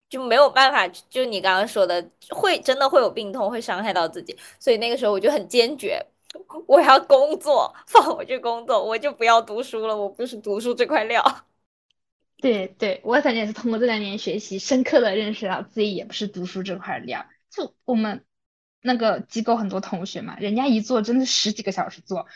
[0.09, 6.05] 就没有办法，就你刚刚说的，会真的会有病痛，会伤害到自己，所以那个时候我就很坚决。
[6.67, 9.97] 我要工作，放我去工作，我就不要读书了。
[9.97, 11.47] 我不是读书这块料。
[12.39, 17.25] 对对，我反正也是通过这两年学习，深刻的认识到自己也不是读书这块料。
[17.49, 18.27] 就我们
[18.83, 22.27] 那个机构很多同学嘛，人家一做真的十几个小时做，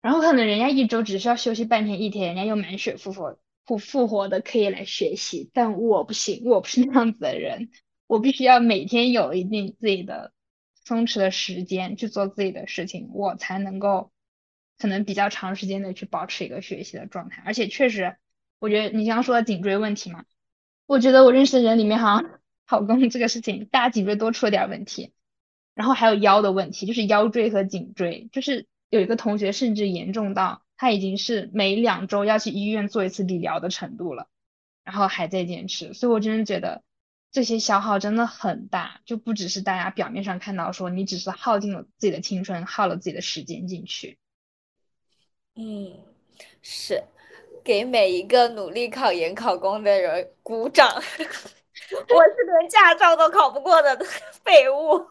[0.00, 3.36] 然后可能人家一周只需要休息半天一天，人家又满血复活
[3.66, 5.50] 复复活的可以来学习。
[5.52, 7.70] 但我不行，我不是那样子的人，
[8.06, 10.32] 我必须要每天有一定自己的。
[10.86, 14.12] 松弛的时间去做自己的事情，我才能够
[14.76, 17.42] 可能比较长时间的去保持一个学习的状态。
[17.46, 18.16] 而且确实，
[18.58, 20.26] 我觉得你刚刚说的颈椎问题嘛，
[20.84, 25.14] 我觉得我认识的人里面好像考公这个事情，大家颈椎多出了点问题。
[25.74, 34.28] 然后还有腰的问题，就是腰椎和颈椎，就是有一个同学甚至严重到他已经是每两周要去医院做一次理疗的程度了，
[34.84, 35.94] 然后还在坚持。
[35.94, 36.82] 所以我真的觉得。
[37.34, 44.20] 这些消耗真的很大，就不只是大家表面上看到说你只是耗尽了自己的青春，耗了自己的时间进去。
[45.56, 45.98] 嗯，
[46.62, 47.02] 是，
[47.64, 50.88] 给每一个努力考研考公的人鼓掌。
[50.94, 51.10] 我是
[52.60, 53.98] 连驾照都考不过的
[54.44, 55.04] 废物。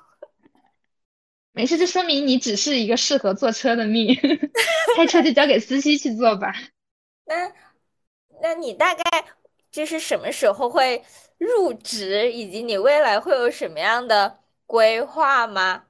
[1.55, 4.15] 没事，这说明你只是一个适合坐车的命，
[4.97, 6.51] 开车就交给司机去做吧。
[7.25, 7.53] 那，
[8.41, 9.03] 那你大概
[9.71, 11.03] 就是什么时候会
[11.37, 15.83] 入职，以及你未来会有什么样的规划吗？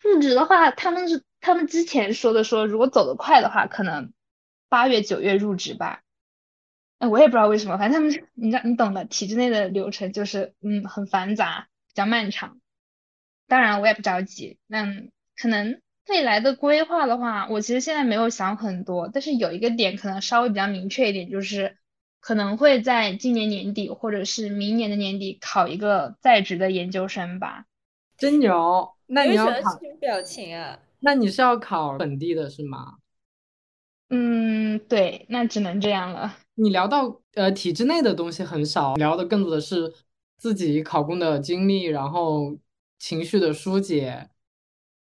[0.00, 4.14] 入职的话，他们是他们之前说的，说如果走得快的话，可能
[4.70, 6.02] 八月九月入职吧。
[6.98, 12.58] 哎，我也不知道为什么，反正他们你知道你懂的，体制内的流程就是嗯很繁杂，比较漫长。
[13.48, 14.84] 当然我也不着急，那
[15.36, 21.76] 可能未来的规划的话，我其实现在没有想很多，但是有一个点可能稍微比较明确一点，就是
[22.20, 27.66] 可能会在今年年底或者是明年的年底考一个在职的研究生吧。
[28.16, 28.94] 真牛！
[29.06, 29.78] 那你要考？
[30.00, 30.78] 表情啊？
[31.00, 32.94] 那你是要考本地的是吗？
[34.10, 36.36] 嗯，对，那只能这样了。
[36.54, 39.92] 你聊到呃体制内的东西很少，聊的更多的是
[40.36, 42.56] 自己考公的经历，然后。
[42.98, 44.30] 情绪的疏解，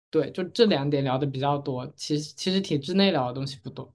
[0.09, 1.91] 对，就这两点聊的比较多。
[1.95, 3.93] 其实其实体制内聊的东西不多，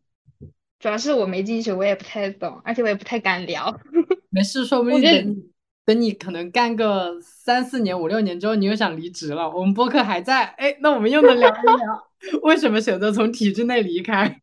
[0.78, 3.72] 主要是我没进去，我也不太懂，而且我也不太敢聊。
[4.30, 5.50] 没事，说不定等你
[5.84, 12.08] 等你可能干个三四年、五六年之后，你又想离职了，我们播客还在，哎，那我们又能聊一聊
[12.42, 14.40] 为什么选择从体制内离开。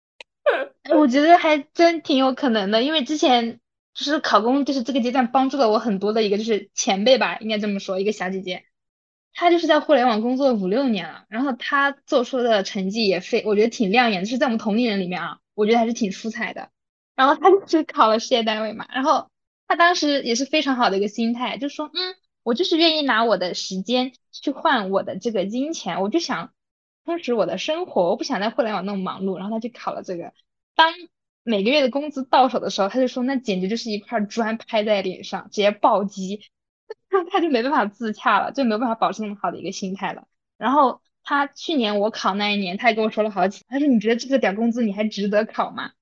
[0.94, 3.60] 我觉得还真挺有可能的，因为之前。
[3.96, 8.64] 就是考公，就是这个阶段帮助了我很多的一个就是前辈吧，应该这么说，一个小姐姐，
[9.32, 16.68] 她就是在互联网工作五六年了，然后她做出的成绩也非我觉得挺亮眼的，是在我们同龄人里面啊，我觉得还是挺出彩的。
[17.14, 19.30] 然后她就是考了事业单位嘛，然后
[19.66, 26.52] 她当时也是非常好的一个心态，就说嗯，我就是愿意拿我的时间去换我的这个金钱，我就想
[27.06, 30.34] 充实我的生活，我不想在互联网那么忙碌，然后她去考了这个，
[30.74, 30.92] 当。
[31.48, 36.40] 每个月的工资到手的时候，他就说那简直就是一块砖拍在脸上，直接暴击，
[37.30, 40.26] 他就没办法自洽了，就没有办法保持那么好的一个心态了。
[40.58, 45.92] 然后他去年我考那一年，他也跟我说了好几，他说你觉得这个点工资你还值得考吗？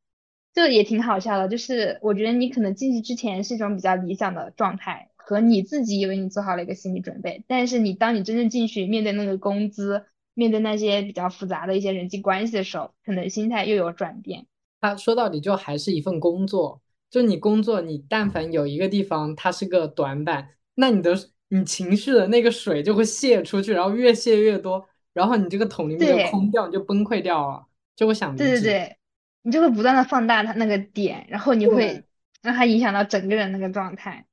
[0.55, 14.47] 就也挺好笑的，就是我觉得你可能进去之前是一种比较理想的状态，和你自己以为你做好了一个心理准备，但是你当你真正进去面对那个工资，面对那些比较复杂的一些人际关系的时候，可能心态又有转变。
[14.85, 21.16] 他说到底就还是一份工作，就你工作，你但凡有一个地方它是个短板，那你的
[21.49, 27.64] 你情绪的那个水就会泄出去，然后越泄越多，然后你这个桶里面就空掉，你就崩溃掉了，
[27.97, 28.97] 就会想对对对，
[29.43, 32.05] 你就会不断的放大它那个点，然后你会
[32.43, 34.26] 让它影响到整个人那个状态。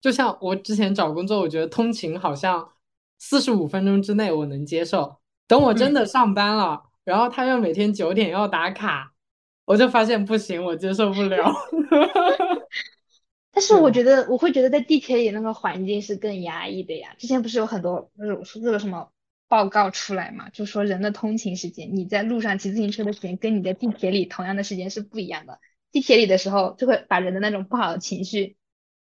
[0.00, 2.70] 就像我之前找工作，我觉得通勤好像
[3.18, 9.11] 四十五分钟之内我能接受，等我真的上班了，然后他又每天九点要打卡。
[9.64, 11.52] 我就发现不行，我接受不了。
[13.52, 17.14] 但 是我觉得，我会觉得在地铁里那个环境是更压抑的呀。
[17.18, 19.12] 之前不是有很多那种这个什么
[19.48, 25.60] 报告出来嘛，就说人的通勤时间，你在路上骑自行车的时间跟你在地铁里同样的时间是不一样的。
[25.90, 28.56] 地铁里的时候就会把人的那种不好的情绪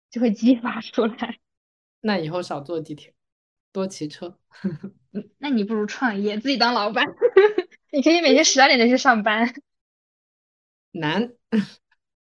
[0.10, 1.38] 就会激发出来。
[2.02, 3.14] 那以后少坐地铁，
[3.72, 4.38] 多骑车。
[5.38, 7.06] 那你不如创业，自己当老板。
[7.92, 9.54] 你可以每天十二点就去上班。
[10.94, 11.34] 难，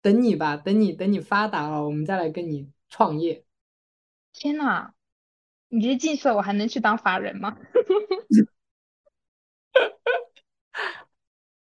[0.00, 3.44] 等你吧，等你等你发达了，我们再来跟你创业。
[4.32, 4.92] 天呐，
[5.68, 7.56] 你这进去了，我还能去当法人吗？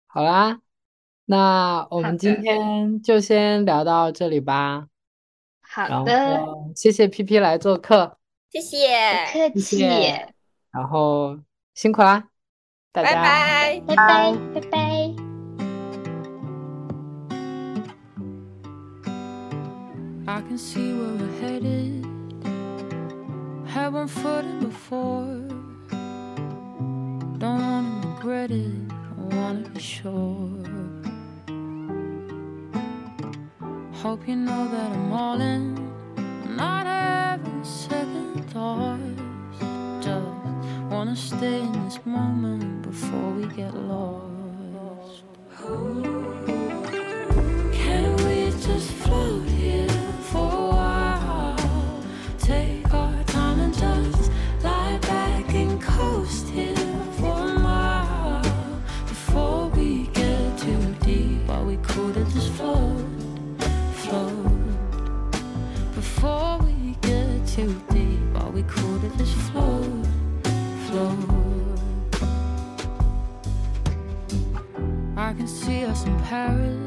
[0.06, 0.60] 好啦，
[1.24, 4.88] 那我们今天就先聊到这里吧。
[5.60, 6.38] 好的，
[6.76, 8.18] 谢谢 P P 来做客，
[8.50, 9.82] 谢谢，客气。
[10.70, 11.38] 然后
[11.74, 12.28] 辛苦啦，
[12.92, 14.91] 大家，拜拜，拜拜，拜拜。
[20.24, 22.06] I can see where we're headed.
[23.66, 25.24] Had one foot in before.
[27.38, 28.70] Don't wanna regret it,
[29.18, 30.62] I wanna be sure.
[33.94, 35.90] Hope you know that I'm all in.
[36.54, 39.02] Not having second thoughts.
[40.04, 40.28] Just
[40.88, 45.24] wanna stay in this moment before we get lost.
[47.72, 50.01] Can we just float here?
[67.54, 67.66] I
[75.34, 76.78] can see us in Paris.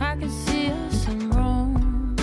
[0.00, 2.16] I can see us in Rome.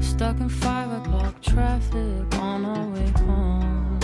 [0.00, 3.98] Stuck in five o'clock traffic on our way home.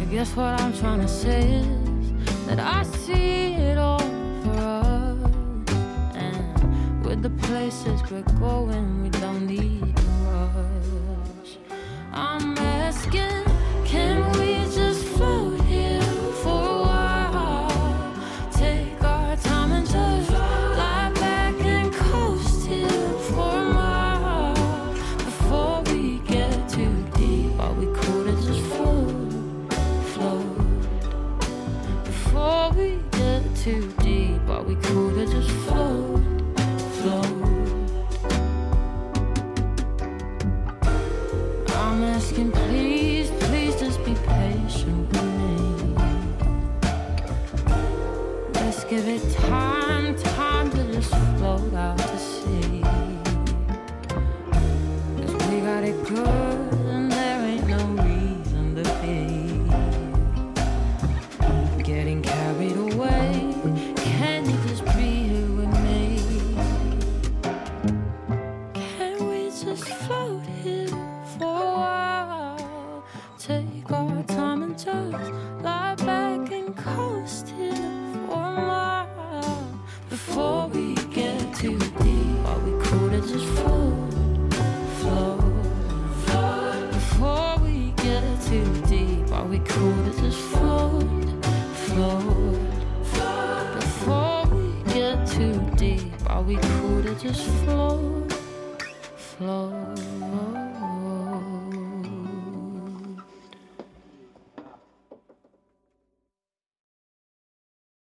[0.00, 1.87] I guess what I'm trying to say is
[8.10, 9.97] we're going, we don't need